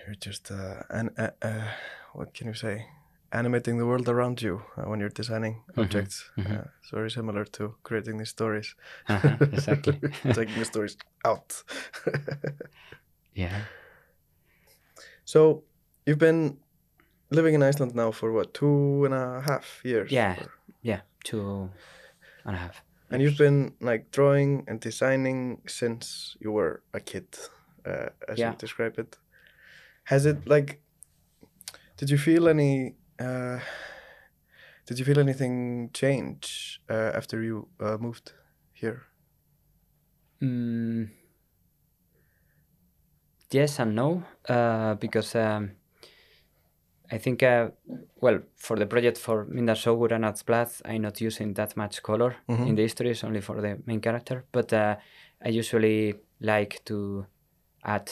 You're 0.05 0.15
just 0.15 0.51
uh, 0.51 0.81
an, 0.89 1.09
uh, 1.17 1.29
uh, 1.41 1.67
what 2.13 2.33
can 2.33 2.47
you 2.47 2.53
say? 2.55 2.85
Animating 3.31 3.77
the 3.77 3.85
world 3.85 4.09
around 4.09 4.41
you 4.41 4.63
uh, 4.75 4.89
when 4.89 4.99
you're 4.99 5.09
designing 5.09 5.61
objects. 5.77 6.31
mhm. 6.35 6.59
Uh, 6.59 6.63
it's 6.81 6.89
very 6.91 7.11
similar 7.11 7.45
to 7.45 7.75
creating 7.83 8.17
these 8.17 8.29
stories. 8.29 8.75
Uh-huh, 9.07 9.37
exactly. 9.41 9.99
Taking 10.33 10.57
the 10.57 10.65
stories 10.65 10.97
out. 11.23 11.63
yeah. 13.35 13.61
so 15.25 15.63
you've 16.09 16.17
been 16.19 16.57
living 17.29 17.53
in 17.55 17.61
Iceland 17.69 17.93
now 17.95 18.11
for 18.11 18.31
what 18.31 18.53
two 18.53 19.05
and 19.05 19.13
a 19.13 19.41
half 19.41 19.81
years? 19.85 20.11
Yeah. 20.11 20.35
or- 20.41 20.51
Yeah, 20.81 21.01
two 21.23 21.69
and 22.45 22.55
a 22.55 22.59
half. 22.59 22.83
And 23.11 23.21
you've 23.21 23.37
been 23.37 23.73
like 23.81 24.11
drawing 24.11 24.63
and 24.67 24.79
designing 24.79 25.61
since 25.67 26.37
you 26.39 26.51
were 26.51 26.81
a 26.93 26.99
kid, 26.99 27.27
uh, 27.85 28.09
as 28.27 28.37
Yeah. 28.39 28.51
you 28.51 28.57
describe 28.57 28.99
it. 28.99 29.17
Has 30.03 30.25
it 30.25 30.37
like? 30.47 30.81
Did 31.97 32.09
you 32.09 32.17
feel 32.17 32.47
any? 32.47 32.95
Uh, 33.19 33.59
did 34.87 34.99
you 34.99 35.05
feel 35.05 35.19
anything 35.19 35.89
change 35.93 36.81
uh, 36.89 37.11
after 37.19 37.41
you 37.43 37.67
uh, 37.79 37.97
moved 37.99 38.33
here? 38.73 39.01
Mm, 40.41 41.09
yes 43.51 43.79
and 43.79 43.95
no, 43.95 44.23
uh, 44.47 44.93
because 44.95 45.35
um, 45.35 45.71
I 47.11 47.17
think, 47.17 47.41
uh, 47.43 47.69
well, 48.21 48.39
for 48.55 48.77
the 48.77 48.85
project 48.85 49.17
for 49.17 49.45
Minda 49.45 49.73
Sogur 49.73 50.11
and 50.11 50.25
Atsblad, 50.25 50.81
I'm 50.85 51.01
not 51.01 51.19
using 51.21 51.53
that 51.55 51.75
much 51.75 52.03
color 52.03 52.35
Mhm. 52.47 52.67
in 52.67 52.75
the 52.75 52.83
history, 52.83 53.07
histories, 53.09 53.23
only 53.23 53.41
for 53.41 53.61
the 53.61 53.79
main 53.85 53.99
character. 54.01 54.45
But 54.51 54.71
uh, 54.73 54.95
I 55.43 55.49
usually 55.49 56.15
like 56.39 56.83
to 56.85 57.25
add 57.83 58.11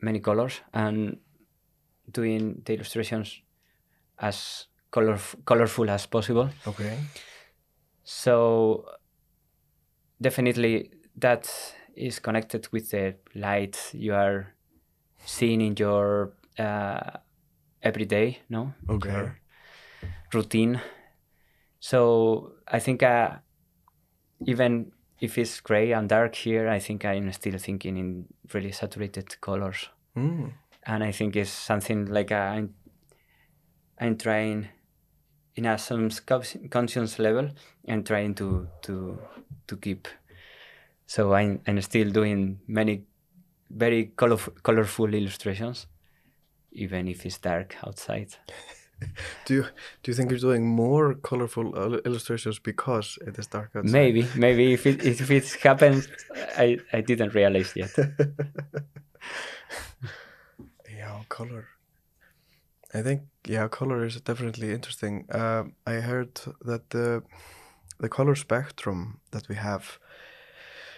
many 0.00 0.20
colors 0.20 0.60
and 0.72 1.18
doing 2.10 2.62
the 2.64 2.74
illustrations 2.74 3.42
as 4.18 4.66
color 4.90 5.18
colorful 5.44 5.90
as 5.90 6.06
possible. 6.06 6.50
Okay. 6.66 6.98
So 8.04 8.84
definitely 10.20 10.90
that 11.16 11.48
is 11.96 12.18
connected 12.18 12.68
with 12.72 12.90
the 12.90 13.14
light 13.34 13.78
you 13.92 14.14
are 14.14 14.54
seeing 15.24 15.60
in 15.60 15.74
your 15.78 16.32
uh, 16.58 17.18
everyday, 17.82 18.38
no? 18.48 18.72
Okay. 18.88 19.30
Routine. 20.32 20.80
So 21.80 22.52
I 22.66 22.78
think 22.80 23.02
uh, 23.02 23.36
even 24.46 24.92
if 25.20 25.38
it's 25.38 25.60
gray 25.60 25.92
and 25.92 26.08
dark 26.08 26.34
here, 26.34 26.68
I 26.68 26.78
think 26.80 27.04
I'm 27.04 27.30
still 27.32 27.58
thinking 27.58 27.96
in 27.96 28.26
really 28.52 28.72
saturated 28.72 29.40
colors, 29.40 29.88
Mm. 30.16 30.52
and 30.86 31.02
I 31.04 31.12
think 31.12 31.36
it's 31.36 31.50
something 31.50 32.06
like 32.06 32.30
uh, 32.32 32.54
I'm 32.56 32.74
I'm 34.00 34.16
trying 34.16 34.68
in 35.56 35.66
a 35.66 35.78
some 35.78 36.10
conscious 36.70 37.18
level 37.18 37.50
and 37.86 38.06
trying 38.06 38.34
to 38.36 38.68
to 38.82 39.18
to 39.66 39.76
keep. 39.76 40.08
So 41.06 41.34
I'm 41.34 41.60
I'm 41.66 41.80
still 41.82 42.10
doing 42.10 42.60
many 42.66 43.04
very 43.70 44.12
colorful 44.16 44.52
colorful 44.62 45.14
illustrations, 45.14 45.86
even 46.74 47.08
if 47.08 47.24
it's 47.26 47.38
dark 47.38 47.76
outside. 47.86 48.34
Do 49.44 49.54
you 49.54 49.62
do 50.02 50.10
you 50.10 50.14
think 50.14 50.30
you're 50.30 50.38
doing 50.38 50.66
more 50.66 51.14
colorful 51.14 51.74
illustrations 52.06 52.58
because 52.60 53.18
it 53.26 53.38
is 53.38 53.46
dark 53.48 53.70
outside? 53.74 53.92
Maybe 53.92 54.26
maybe 54.36 54.72
if 54.72 54.86
it 54.86 55.04
if 55.04 55.30
it 55.30 55.46
happens, 55.62 56.08
I 56.56 56.78
I 56.92 57.00
didn't 57.00 57.34
realize 57.34 57.72
yet. 57.76 57.90
yeah, 60.88 61.22
color. 61.28 61.66
I 62.94 63.02
think 63.02 63.22
yeah, 63.46 63.68
color 63.68 64.04
is 64.06 64.20
definitely 64.20 64.72
interesting. 64.72 65.26
Uh, 65.30 65.64
I 65.86 65.94
heard 65.94 66.40
that 66.64 66.90
the 66.90 67.22
the 67.98 68.08
color 68.08 68.36
spectrum 68.36 69.20
that 69.30 69.48
we 69.48 69.56
have 69.56 69.98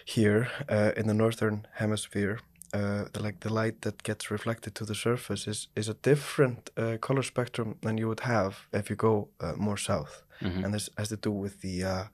here 0.04 0.48
uh, 0.68 0.92
in 0.96 1.06
the 1.06 1.14
northern 1.14 1.66
hemisphere, 1.74 2.38
uh, 2.76 3.04
the, 3.12 3.22
like 3.26 3.38
the 3.40 3.52
light 3.62 3.80
that 3.80 4.02
gets 4.08 4.30
reflected 4.30 4.72
to 4.74 4.84
the 4.84 4.94
surface, 4.94 5.50
is 5.50 5.68
is 5.74 5.88
a 5.88 5.94
different 6.02 6.70
uh, 6.76 6.96
color 7.06 7.22
spectrum 7.22 7.68
than 7.80 7.98
you 7.98 8.06
would 8.08 8.20
have 8.20 8.52
if 8.72 8.90
you 8.90 8.96
go 8.96 9.14
uh, 9.44 9.52
more 9.56 9.78
south, 9.78 10.14
Mhm. 10.40 10.64
and 10.64 10.74
this 10.74 10.90
has 10.96 11.08
to 11.08 11.16
do 11.16 11.30
with 11.42 11.54
the 11.60 11.84
uh, 11.94 12.04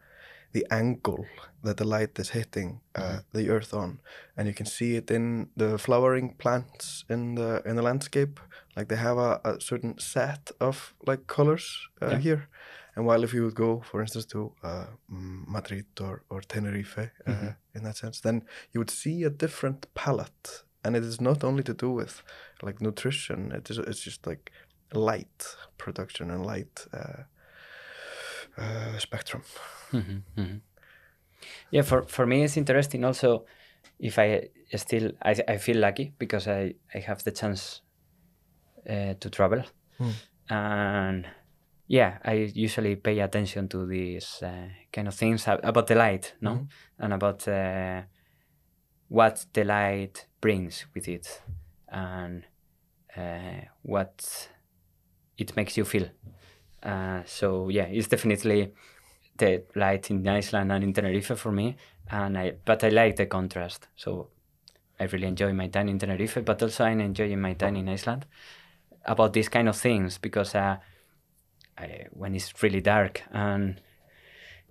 the 0.52 0.64
angle 0.70 1.24
that 1.64 1.76
the 1.76 1.84
light 1.98 2.18
is 2.18 2.30
hitting 2.30 2.80
uh, 3.00 3.18
the 3.32 3.48
earth 3.50 3.72
on, 3.74 4.00
and 4.36 4.46
you 4.48 4.54
can 4.54 4.66
see 4.66 4.96
it 4.96 5.10
in 5.10 5.48
the 5.56 5.78
flowering 5.78 6.34
plants 6.38 7.04
in 7.08 7.34
the 7.34 7.62
in 7.64 7.76
the 7.76 7.82
landscape. 7.82 8.40
Like 8.76 8.86
they 8.88 9.00
have 9.00 9.18
a, 9.18 9.40
a 9.44 9.60
certain 9.60 9.94
set 9.98 10.50
of 10.60 10.94
like 11.08 11.22
colors 11.26 11.88
uh, 12.02 12.10
Yeah. 12.10 12.18
here, 12.22 12.48
and 12.96 13.06
while 13.06 13.24
if 13.24 13.32
you 13.34 13.42
would 13.44 13.54
go, 13.56 13.80
for 13.90 14.00
instance, 14.00 14.26
to 14.32 14.38
uh, 14.64 14.86
mm, 15.10 15.46
Madrid 15.46 15.86
or 16.00 16.22
or 16.28 16.40
Tenerife, 16.42 16.98
uh, 17.26 17.32
Mhm. 17.32 17.56
In 17.74 17.84
that 17.84 17.96
sense, 17.96 18.20
then 18.20 18.44
you 18.72 18.80
would 18.80 18.90
see 18.90 19.24
a 19.24 19.30
different 19.30 19.86
palette, 19.94 20.64
and 20.84 20.96
it 20.96 21.02
is 21.04 21.20
not 21.20 21.44
only 21.44 21.62
to 21.62 21.74
do 21.74 21.90
with 21.90 22.22
like 22.62 22.80
nutrition. 22.80 23.52
It 23.52 23.70
is 23.70 23.78
it's 23.78 24.00
just 24.00 24.26
like 24.26 24.50
light 24.92 25.56
production 25.78 26.30
and 26.30 26.44
light 26.46 26.86
uh, 26.92 27.22
uh, 28.58 28.98
spectrum. 28.98 29.42
Mhm, 29.92 30.22
mhm. 30.36 30.60
Yeah, 31.70 31.82
for 31.82 32.02
for 32.02 32.26
me 32.26 32.44
it's 32.44 32.56
interesting 32.56 33.04
also 33.04 33.46
if 33.98 34.18
I 34.18 34.48
still 34.76 35.12
I 35.22 35.34
I 35.48 35.56
feel 35.58 35.78
lucky 35.78 36.12
because 36.18 36.48
I 36.48 36.74
I 36.94 36.98
have 36.98 37.22
the 37.24 37.30
chance 37.32 37.82
uh, 38.88 39.14
to 39.20 39.30
travel 39.30 39.62
Hmm. 39.98 40.10
and 40.48 41.26
yeah 41.92 42.18
I 42.24 42.50
usually 42.54 42.96
pay 42.96 43.20
attention 43.20 43.68
to 43.68 43.86
these 43.86 44.42
uh, 44.42 44.68
kind 44.92 45.08
of 45.08 45.14
things 45.14 45.46
about 45.46 45.86
the 45.86 45.94
light, 45.94 46.34
no, 46.40 46.52
Mhm. 46.54 46.68
and 46.98 47.12
about 47.12 47.46
uh, 47.48 48.02
what 49.08 49.44
the 49.52 49.64
light 49.64 50.26
brings 50.40 50.86
with 50.94 51.08
it 51.08 51.42
and 51.88 52.44
uh, 53.16 53.60
what 53.82 54.48
it 55.36 55.56
makes 55.56 55.76
you 55.76 55.84
feel. 55.84 56.08
Uh, 56.82 57.22
so 57.26 57.68
yeah, 57.68 57.84
it's 57.84 58.08
definitely 58.08 58.72
the 59.36 59.64
light 59.74 60.10
in 60.10 60.26
Iceland 60.26 60.72
and 60.72 60.84
in 60.84 60.92
Tenerife 60.92 61.38
for 61.38 61.52
me. 61.52 61.76
And 62.10 62.38
I, 62.38 62.52
but 62.64 62.84
I 62.84 62.88
like 62.88 63.16
the 63.16 63.26
contrast. 63.26 63.88
So 63.96 64.30
I 65.00 65.04
really 65.04 65.26
enjoy 65.26 65.52
my 65.52 65.68
time 65.68 65.88
in 65.88 65.98
Tenerife, 65.98 66.44
but 66.44 66.62
also 66.62 66.84
I'm 66.84 67.00
enjoying 67.00 67.40
my 67.40 67.54
time 67.54 67.76
in 67.76 67.88
Iceland 67.88 68.26
about 69.04 69.32
these 69.32 69.48
kind 69.48 69.68
of 69.68 69.76
things 69.76 70.18
because 70.18 70.54
uh, 70.54 70.76
I, 71.78 72.06
when 72.10 72.34
it's 72.34 72.62
really 72.62 72.80
dark 72.80 73.22
and 73.32 73.80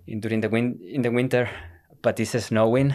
in, 0.06 0.20
during 0.20 0.40
the 0.40 0.48
win- 0.48 0.80
in 0.82 1.02
the 1.02 1.10
winter, 1.10 1.48
but 2.02 2.18
it's 2.20 2.30
snowing, 2.44 2.94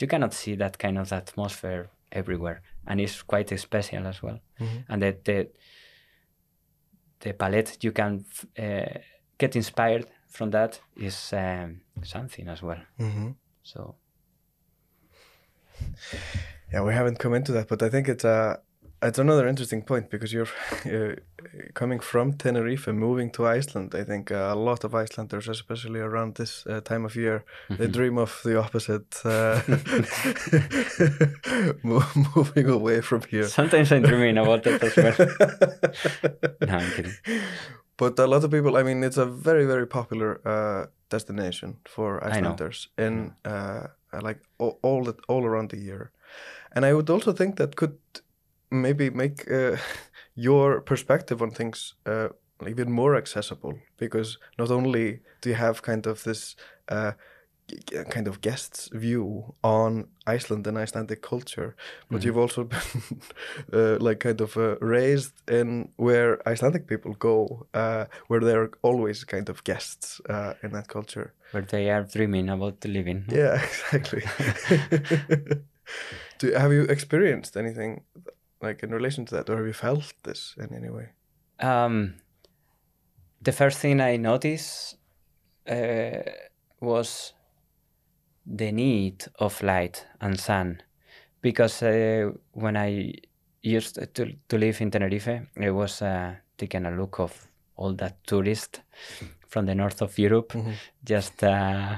you 0.00 0.06
cannot 0.06 0.32
see 0.34 0.54
that 0.56 0.78
kind 0.78 0.98
of 0.98 1.12
atmosphere 1.12 1.90
everywhere, 2.12 2.62
and 2.86 3.00
it's 3.00 3.22
quite 3.22 3.58
special 3.58 4.06
as 4.06 4.22
well. 4.22 4.40
And 4.88 5.02
the, 5.02 5.16
the 5.24 5.48
the 7.20 7.32
palette 7.34 7.78
you 7.84 7.92
can 7.92 8.24
uh, 8.58 8.98
get 9.38 9.54
inspired 9.56 10.06
from 10.28 10.50
that 10.50 10.80
is 10.96 11.32
um, 11.32 11.80
something 12.02 12.48
as 12.48 12.62
well. 12.62 12.80
hmm 12.98 13.30
So 13.62 13.96
Yeah, 16.72 16.82
we 16.82 16.94
haven't 16.94 17.18
come 17.18 17.34
into 17.34 17.52
that, 17.52 17.68
but 17.68 17.82
I 17.82 17.88
think 17.90 18.08
it's 18.08 18.24
a 18.24 18.60
it's 19.02 19.18
another 19.18 19.48
interesting 19.48 19.82
point 19.82 20.10
because 20.10 20.32
you're 20.32 20.48
uh, 20.86 21.14
coming 21.74 22.00
from 22.00 22.34
Tenerife, 22.34 22.86
and 22.86 22.98
moving 22.98 23.30
to 23.32 23.46
Iceland. 23.46 23.94
I 23.94 24.04
think 24.04 24.30
uh, 24.30 24.50
a 24.52 24.54
lot 24.54 24.84
of 24.84 24.94
Icelanders, 24.94 25.48
especially 25.48 26.00
around 26.00 26.34
this 26.34 26.66
uh, 26.66 26.80
time 26.80 27.04
of 27.04 27.16
year, 27.16 27.44
they 27.68 27.86
dream 27.86 28.18
of 28.18 28.40
the 28.44 28.58
opposite, 28.58 29.24
uh, 29.24 29.60
moving 32.36 32.68
away 32.68 33.00
from 33.00 33.22
here. 33.22 33.48
sometimes 33.48 33.92
I'm 33.92 34.02
dreaming 34.02 34.38
about 34.38 34.66
it 34.66 34.82
as 34.82 34.96
well. 34.96 35.14
no, 36.60 36.76
I'm 36.76 36.90
kidding. 36.92 37.14
But 37.96 38.18
a 38.18 38.26
lot 38.26 38.44
of 38.44 38.50
people, 38.50 38.76
I 38.78 38.82
mean, 38.82 39.04
it's 39.04 39.18
a 39.18 39.26
very, 39.26 39.66
very 39.66 39.86
popular 39.86 40.40
uh, 40.46 40.86
destination 41.10 41.76
for. 41.86 42.24
Icelanders 42.24 42.88
in 42.96 43.34
uh, 43.44 43.88
uh, 44.12 44.20
like 44.22 44.40
all 44.58 44.78
all, 44.82 45.04
the, 45.04 45.14
all 45.28 45.44
around 45.44 45.70
the 45.70 45.78
year. 45.78 46.10
And 46.72 46.84
I 46.84 46.92
would 46.92 47.10
also 47.10 47.32
think 47.32 47.56
that 47.56 47.76
could 47.76 47.98
maybe 48.70 49.10
make 49.10 49.50
uh, 49.50 49.76
your 50.34 50.80
perspective 50.80 51.42
on 51.42 51.50
things 51.50 51.94
uh, 52.06 52.28
even 52.68 52.90
more 52.92 53.16
accessible 53.16 53.74
because 53.96 54.38
not 54.58 54.70
only 54.70 55.20
do 55.40 55.48
you 55.50 55.54
have 55.54 55.82
kind 55.82 56.06
of 56.06 56.22
this 56.24 56.56
uh, 56.88 57.12
kind 58.10 58.26
of 58.28 58.40
guest's 58.40 58.88
view 58.92 59.54
on 59.62 60.08
Iceland 60.26 60.66
and 60.66 60.76
Icelandic 60.76 61.22
culture, 61.22 61.76
but 62.10 62.24
you've 62.24 62.36
also 62.36 62.64
been 62.74 63.20
uh, 63.72 63.96
like 64.00 64.20
kind 64.20 64.40
of 64.40 64.56
uh, 64.56 64.76
raised 64.80 65.34
in 65.48 65.90
where 65.96 66.46
Icelandic 66.48 66.86
people 66.86 67.14
go, 67.14 67.66
uh, 67.74 68.06
where 68.28 68.40
they're 68.40 68.70
always 68.82 69.24
kind 69.24 69.48
of 69.48 69.62
guests 69.64 70.20
uh, 70.28 70.54
in 70.62 70.72
that 70.72 70.88
culture. 70.88 71.32
Where 71.52 71.62
they 71.62 71.90
are 71.90 72.02
dreaming 72.02 72.48
about 72.48 72.84
living. 72.84 73.24
Yeah, 73.28 73.62
exactly. 73.92 74.22
Do, 76.38 76.52
have 76.52 76.72
you 76.72 76.82
experienced 76.82 77.56
anything 77.56 78.02
like 78.62 78.82
in 78.82 78.90
relation 78.90 79.24
to 79.26 79.34
that, 79.36 79.50
or 79.50 79.56
have 79.56 79.66
you 79.66 79.72
felt 79.72 80.14
this 80.22 80.54
in 80.58 80.74
any 80.74 80.90
way? 80.90 81.10
Um, 81.58 82.14
the 83.42 83.52
first 83.52 83.78
thing 83.78 84.00
I 84.00 84.16
noticed 84.16 84.96
uh, 85.68 86.22
was 86.80 87.34
the 88.46 88.72
need 88.72 89.26
of 89.38 89.62
light 89.62 90.06
and 90.20 90.38
sun, 90.38 90.82
because 91.40 91.82
uh, 91.82 92.30
when 92.52 92.76
I 92.76 93.14
used 93.62 94.14
to 94.14 94.26
to 94.48 94.58
live 94.58 94.80
in 94.80 94.90
Tenerife, 94.90 95.40
I 95.60 95.70
was 95.70 96.02
uh, 96.02 96.34
taking 96.56 96.86
a 96.86 96.90
look 96.90 97.20
of 97.20 97.46
all 97.76 97.94
that 97.94 98.24
tourists 98.26 98.80
from 99.48 99.66
the 99.66 99.74
north 99.74 100.02
of 100.02 100.18
Europe, 100.18 100.52
just 101.02 101.42
uh, 101.42 101.96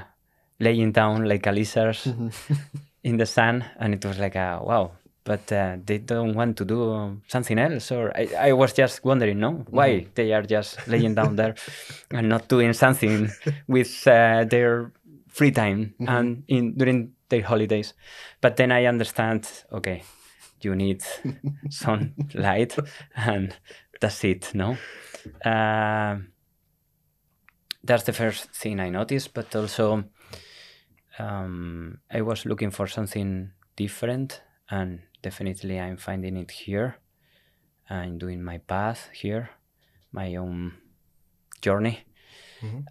laying 0.58 0.92
down 0.92 1.24
like 1.24 1.46
a 1.46 1.52
lizard 1.52 1.98
in 3.04 3.16
the 3.16 3.26
sun, 3.26 3.64
and 3.78 3.94
it 3.94 4.04
was 4.04 4.18
like, 4.18 4.36
a, 4.36 4.60
wow. 4.62 4.92
But 5.24 5.52
uh, 5.52 5.76
they 5.84 5.98
don't 5.98 6.34
want 6.34 6.56
to 6.56 6.64
do 6.64 7.20
something 7.28 7.58
else, 7.58 7.92
or 7.92 8.10
I, 8.16 8.28
I 8.48 8.52
was 8.52 8.72
just 8.72 9.04
wondering, 9.04 9.38
no, 9.38 9.64
why 9.70 10.06
they 10.14 10.32
are 10.32 10.42
just 10.42 10.88
laying 10.88 11.14
down 11.14 11.36
there 11.36 11.54
and 12.10 12.28
not 12.28 12.48
doing 12.48 12.72
something 12.72 13.30
with 13.68 14.06
uh, 14.06 14.44
their 14.44 14.92
free 15.28 15.52
time 15.52 15.94
and 16.00 16.42
in 16.48 16.74
during 16.74 17.12
their 17.28 17.42
holidays. 17.42 17.94
But 18.40 18.56
then 18.56 18.72
I 18.72 18.86
understand, 18.86 19.48
okay, 19.72 20.02
you 20.60 20.74
need 20.74 21.04
some 21.70 22.14
light, 22.34 22.76
and 23.14 23.54
that's 24.00 24.24
it, 24.24 24.52
no. 24.54 24.76
Um 25.44 26.32
that's 27.84 28.04
the 28.04 28.12
first 28.12 28.50
thing 28.50 28.80
I 28.80 28.90
noticed, 28.90 29.34
but 29.34 29.54
also 29.56 30.04
um, 31.18 31.98
I 32.10 32.22
was 32.22 32.46
looking 32.46 32.70
for 32.70 32.86
something 32.86 33.50
different, 33.76 34.40
and 34.70 35.02
definitely 35.22 35.78
I'm 35.80 35.96
finding 35.96 36.36
it 36.36 36.50
here. 36.50 36.96
I'm 37.90 38.18
doing 38.18 38.42
my 38.42 38.58
path 38.58 39.10
here, 39.12 39.50
my 40.12 40.36
own 40.36 40.74
journey, 41.60 42.04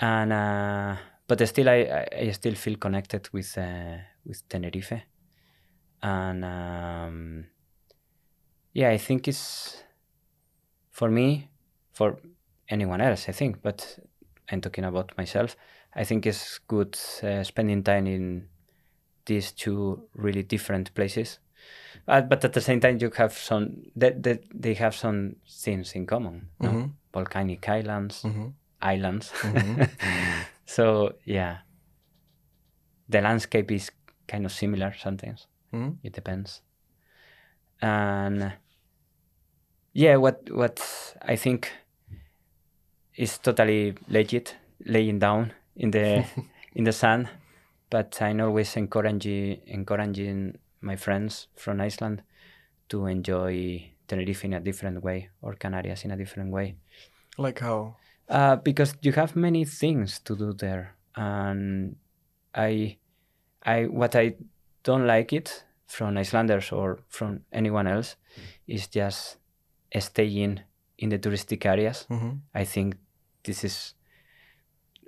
and 0.01 0.33
uh, 0.33 0.97
but 1.27 1.47
still 1.47 1.69
I, 1.69 1.79
I 1.83 2.07
I 2.27 2.31
still 2.31 2.55
feel 2.55 2.77
connected 2.77 3.29
with 3.33 3.57
uh, 3.57 3.97
with 4.25 4.47
Tenerife, 4.49 5.01
and 6.01 6.45
um, 6.45 7.47
yeah, 8.73 8.89
I 8.89 8.97
think 8.97 9.27
it's 9.27 9.83
for 10.91 11.09
me, 11.09 11.49
for 11.93 12.19
anyone 12.69 13.01
else, 13.01 13.27
I 13.29 13.31
think, 13.31 13.61
but 13.61 13.99
I'm 14.49 14.61
talking 14.61 14.83
about 14.83 15.17
myself. 15.17 15.55
I 15.95 16.03
think 16.03 16.25
it's 16.25 16.59
good 16.59 16.97
uh, 17.23 17.43
spending 17.43 17.83
time 17.83 18.07
in 18.07 18.47
these 19.25 19.51
two 19.51 20.07
really 20.13 20.43
different 20.43 20.93
places. 20.93 21.39
Uh, 22.07 22.21
but 22.21 22.43
at 22.45 22.53
the 22.53 22.61
same 22.61 22.79
time, 22.79 22.97
you 22.99 23.11
have 23.17 23.33
some 23.33 23.83
that 23.95 24.23
they, 24.23 24.39
they 24.53 24.73
have 24.73 24.95
some 24.95 25.35
things 25.47 25.93
in 25.93 26.05
common. 26.05 26.49
No? 26.59 26.69
Volcanic 27.13 27.67
islands, 27.69 28.25
islands. 28.81 29.31
so 30.65 31.13
yeah, 31.25 31.57
the 33.09 33.21
landscape 33.21 33.71
is 33.71 33.91
kind 34.27 34.45
of 34.45 34.51
similar 34.51 34.93
sometimes. 34.97 35.47
Mhm. 35.73 35.97
It 36.03 36.13
depends. 36.13 36.61
And 37.81 38.53
yeah, 39.93 40.15
what 40.17 40.49
what 40.51 40.79
I 41.21 41.35
think 41.35 41.71
is 43.15 43.37
totally 43.39 43.93
legit, 44.07 44.55
laying 44.85 45.19
down 45.19 45.53
in 45.75 45.91
the 45.91 46.23
in 46.75 46.83
the 46.85 46.91
sun. 46.93 47.27
But 47.89 48.21
I'm 48.21 48.39
always 48.39 48.77
encouraging 48.77 49.61
encouraging 49.67 50.57
my 50.81 50.95
friends 50.95 51.47
from 51.55 51.79
Iceland 51.81 52.23
to 52.89 53.05
enjoy 53.05 53.91
Tenerife 54.07 54.43
in 54.45 54.53
a 54.53 54.59
different 54.59 55.03
way 55.03 55.29
or 55.41 55.53
Canarias 55.55 56.03
in 56.05 56.11
a 56.11 56.17
different 56.17 56.51
way. 56.51 56.75
Like 57.37 57.59
how? 57.59 57.95
Uh, 58.29 58.55
because 58.57 58.95
you 59.01 59.11
have 59.13 59.35
many 59.35 59.65
things 59.65 60.19
to 60.19 60.35
do 60.35 60.53
there, 60.53 60.95
and 61.15 61.95
I, 62.55 62.97
I 63.63 63.85
what 63.85 64.15
I 64.15 64.35
don't 64.83 65.05
like 65.07 65.33
it 65.33 65.65
from 65.87 66.17
Icelanders 66.17 66.71
or 66.71 66.99
from 67.09 67.41
anyone 67.51 67.87
else 67.87 68.15
is 68.67 68.87
just 68.87 69.37
staying 69.99 70.61
in 70.97 71.09
the 71.09 71.19
touristic 71.19 71.65
areas. 71.65 72.05
Mhm. 72.09 72.39
I 72.55 72.63
think 72.65 72.95
this 73.43 73.63
is 73.63 73.95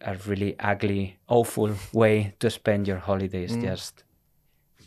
a 0.02 0.16
really 0.28 0.56
ugly, 0.60 1.18
awful 1.28 1.72
way 1.94 2.36
to 2.40 2.50
spend 2.50 2.88
your 2.88 2.98
holidays. 3.00 3.56
Just 3.56 4.04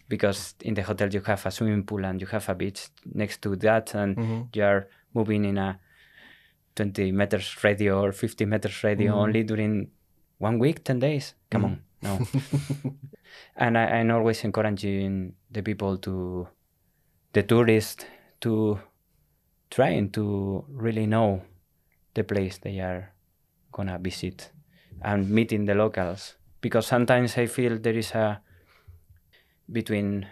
because 0.09 0.55
in 0.61 0.75
the 0.75 0.83
hotel 0.83 1.09
you 1.13 1.21
have 1.23 1.45
a 1.47 1.51
swimming 1.51 1.85
pool 1.85 2.05
and 2.05 2.21
you 2.21 2.27
have 2.29 2.49
a 2.49 2.55
beach 2.55 2.89
next 3.15 3.43
to 3.43 3.57
that, 3.57 3.95
and 3.95 4.17
mm-hmm. 4.17 4.43
you 4.53 4.65
are 4.65 4.89
moving 5.15 5.45
in 5.45 5.59
a 5.59 5.79
20 6.75 7.13
meters 7.13 7.57
radio 7.65 8.03
or 8.03 8.13
50 8.13 8.45
meters 8.45 8.85
radio 8.85 9.13
mm-hmm. 9.13 9.21
only 9.21 9.43
during 9.43 9.89
one 10.39 10.59
week, 10.59 10.85
10 10.85 10.99
days. 10.99 11.35
Come 11.51 11.65
on, 11.65 11.81
mm-hmm. 12.03 12.89
no. 12.89 12.95
and 13.57 13.79
I, 13.79 13.85
I'm 13.85 14.11
always 14.11 14.45
encouraging 14.45 15.35
the 15.51 15.63
people 15.63 15.97
to, 15.99 16.49
the 17.33 17.43
tourists, 17.43 18.05
to 18.43 18.79
trying 19.71 20.11
to 20.11 20.65
really 20.69 21.07
know 21.07 21.43
the 22.15 22.25
place 22.25 22.59
they 22.59 22.81
are 22.81 23.13
gonna 23.73 23.99
visit 23.99 24.51
and 25.03 25.29
meeting 25.29 25.67
the 25.67 25.75
locals 25.75 26.37
because 26.61 26.87
sometimes 26.87 27.37
I 27.37 27.47
feel 27.47 27.79
there 27.79 27.95
is 27.97 28.13
a 28.13 28.41
between 29.73 30.27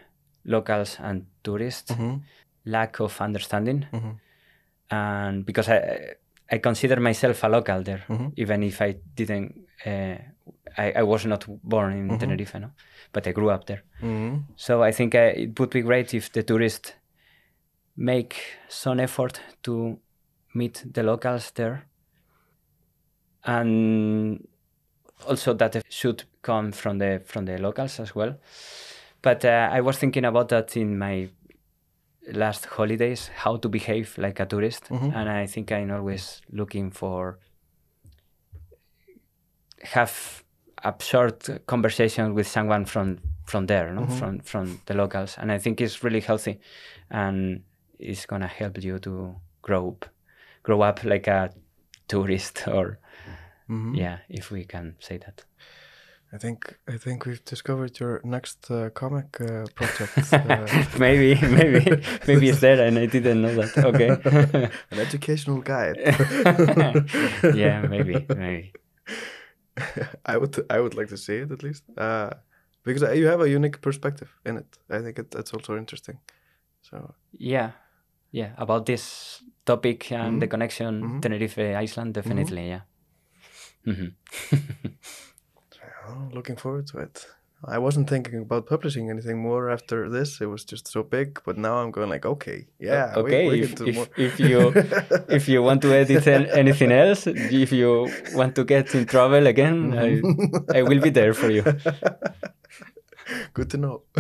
locals 0.45 0.99
and 1.01 1.27
tourists 1.43 1.93
lack 2.65 3.01
of 3.01 3.21
understanding. 3.21 3.87
And 4.91 5.45
because 5.47 5.69
I 5.69 6.15
I 6.51 6.59
consider 6.59 7.01
myself 7.01 7.43
a 7.45 7.49
local 7.49 7.83
there 7.83 8.03
even 8.37 8.63
if 8.63 8.81
I 8.83 8.97
didn't 9.17 9.55
uh, 9.87 10.17
I, 10.77 10.93
I 10.97 11.03
was 11.03 11.25
not 11.27 11.45
born 11.63 11.93
in 11.93 12.19
Tenerife 12.19 12.55
no? 12.61 12.71
But 13.13 13.27
I 13.27 13.33
grew 13.33 13.51
up 13.51 13.65
there. 13.67 13.83
Mhm. 14.03 14.43
so 14.57 14.83
I 14.83 14.93
think 14.93 15.15
uh, 15.15 15.33
it 15.37 15.59
would 15.59 15.71
be 15.71 15.83
great 15.83 16.15
if 16.15 16.31
the 16.33 16.43
tourists 16.43 16.93
make 17.97 18.35
some 18.69 19.03
effort 19.03 19.41
to 19.63 19.99
meet 20.55 20.85
the 20.95 21.03
locals 21.03 21.51
there. 21.53 21.87
And 23.45 24.47
also 25.29 25.55
that 25.55 25.83
should 25.89 26.25
come 26.43 26.73
from 26.73 26.99
the 26.99 27.23
from 27.25 27.45
the 27.47 27.59
locals 27.59 28.01
as 28.01 28.15
well. 28.15 28.35
But 29.25 29.45
uh, 29.45 29.71
I 29.73 29.81
was 29.81 29.97
thinking 29.99 30.25
about 30.27 30.49
that 30.51 30.77
in 30.77 30.99
my 30.99 31.29
last 32.33 32.67
holidays, 32.67 33.31
how 33.35 33.57
to 33.57 33.69
behave 33.69 34.17
like 34.19 34.39
a 34.41 34.47
tourist, 34.47 34.85
Mhm. 34.91 35.13
and 35.15 35.29
I 35.43 35.47
think 35.47 35.73
I'm 35.73 35.91
always 35.91 36.43
looking 36.53 36.91
for 36.93 37.39
have 39.95 40.45
a 40.83 40.95
short 41.01 41.49
conversation 41.67 42.35
with 42.35 42.47
someone 42.47 42.85
from 42.85 43.19
from 43.47 43.67
there, 43.67 43.93
no? 43.93 44.03
Mhm. 44.03 44.19
from 44.19 44.39
from 44.41 44.81
the 44.87 44.95
locals, 44.95 45.39
and 45.39 45.53
I 45.53 45.59
think 45.59 45.81
it's 45.81 46.05
really 46.05 46.21
healthy, 46.21 46.59
and 47.11 47.63
it's 47.99 48.27
gonna 48.27 48.47
help 48.61 48.83
you 48.85 48.99
to 48.99 49.37
grow 49.63 49.89
up, 49.89 50.05
grow 50.63 50.83
up 50.83 51.05
like 51.05 51.27
a 51.31 51.51
tourist, 52.09 52.69
or 52.69 52.99
Mhm. 53.69 53.97
yeah, 53.97 54.19
if 54.29 54.51
we 54.51 54.65
can 54.65 54.97
say 54.99 55.19
that. 55.19 55.45
I 56.35 56.39
think 56.39 56.79
I 56.89 56.99
think 56.99 57.27
we've 57.27 57.45
discovered 57.45 58.01
your 58.01 58.21
next 58.25 58.71
uh, 58.71 58.91
comic 58.91 59.41
uh, 59.41 59.65
project. 59.75 60.15
Uh, 60.45 60.99
maybe, 60.99 61.35
maybe, 61.49 62.03
maybe 62.27 62.49
it's 62.49 62.61
there, 62.61 62.87
and 62.87 62.99
I 62.99 63.07
didn't 63.07 63.41
know 63.41 63.55
that. 63.55 63.85
Okay. 63.85 64.09
an 64.91 64.99
educational 64.99 65.61
guide. 65.63 65.97
yeah, 67.55 67.87
maybe, 67.89 68.27
maybe. 68.29 68.73
I 70.27 70.37
would 70.37 70.57
I 70.71 70.81
would 70.81 70.95
like 70.95 71.09
to 71.09 71.17
see 71.17 71.37
it 71.43 71.51
at 71.53 71.63
least, 71.63 71.85
uh, 71.97 72.31
because 72.85 73.03
you 73.17 73.27
have 73.29 73.41
a 73.41 73.49
unique 73.49 73.81
perspective 73.81 74.29
in 74.45 74.57
it. 74.57 74.79
I 74.91 75.01
think 75.03 75.19
it, 75.19 75.31
that's 75.31 75.55
also 75.55 75.77
interesting. 75.77 76.19
So 76.83 77.15
Yeah, 77.39 77.71
yeah. 78.33 78.55
About 78.59 78.87
this 78.87 79.43
topic 79.65 80.11
and 80.13 80.41
the 80.41 80.47
Mhm. 80.47 80.51
connection 80.51 81.03
Mhm. 81.03 81.21
Tenerife 81.21 81.85
Iceland, 81.85 82.15
definitely, 82.15 82.69
yeah. 82.69 82.81
hmm 83.85 84.09
oh, 86.09 86.29
looking 86.33 86.57
forward 86.57 86.87
to 86.89 86.99
it. 86.99 87.27
I 87.67 87.79
wasn't 87.79 88.11
thinking 88.11 88.43
about 88.43 88.67
publishing 88.67 89.11
anything 89.11 89.39
more 89.39 89.71
after 89.71 90.11
this. 90.11 90.41
It 90.41 90.47
was 90.47 90.65
just 90.65 90.89
so 90.89 91.03
big, 91.03 91.41
but 91.47 91.57
now 91.57 91.77
I'm 91.77 91.91
going 91.91 92.11
like, 92.11 92.27
okay, 92.27 92.67
yeah, 92.79 93.15
okay, 93.17 93.49
we, 93.49 93.63
if, 93.63 93.75
can 93.75 93.85
do 93.85 93.87
if, 93.91 93.95
more. 93.95 94.07
if 94.17 94.41
you 94.41 94.73
if 95.29 95.49
you 95.49 95.63
want 95.63 95.81
to 95.83 95.95
edit 95.95 96.27
anything 96.27 96.93
else, 96.93 97.27
if 97.27 97.73
you 97.73 98.09
want 98.35 98.55
to 98.57 98.65
get 98.65 98.95
in 98.95 99.07
trouble 99.07 99.47
again, 99.47 99.95
I, 99.99 100.21
I 100.79 100.83
will 100.83 101.01
be 101.01 101.11
there 101.11 101.33
for 101.33 101.51
you. 101.51 101.63
Good 103.55 103.71
to 103.71 103.79
know. 103.79 104.03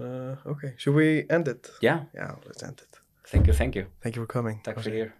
uh, 0.00 0.36
okay, 0.46 0.74
should 0.76 0.94
we 0.94 1.24
end 1.30 1.48
it? 1.48 1.70
Yeah. 1.80 2.04
Yeah, 2.14 2.34
let's 2.46 2.62
end 2.62 2.80
it. 2.82 2.98
Thank 3.26 3.46
you, 3.46 3.54
thank 3.54 3.74
you. 3.74 3.86
Thank 4.02 4.16
you 4.16 4.22
for 4.22 4.26
coming. 4.26 4.60
Tack 4.62 4.74
för 4.74 4.90
Jose. 4.90 5.00
er. 5.00 5.12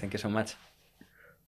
Thank 0.00 0.14
you 0.14 0.18
so 0.18 0.28
much. 0.28 0.56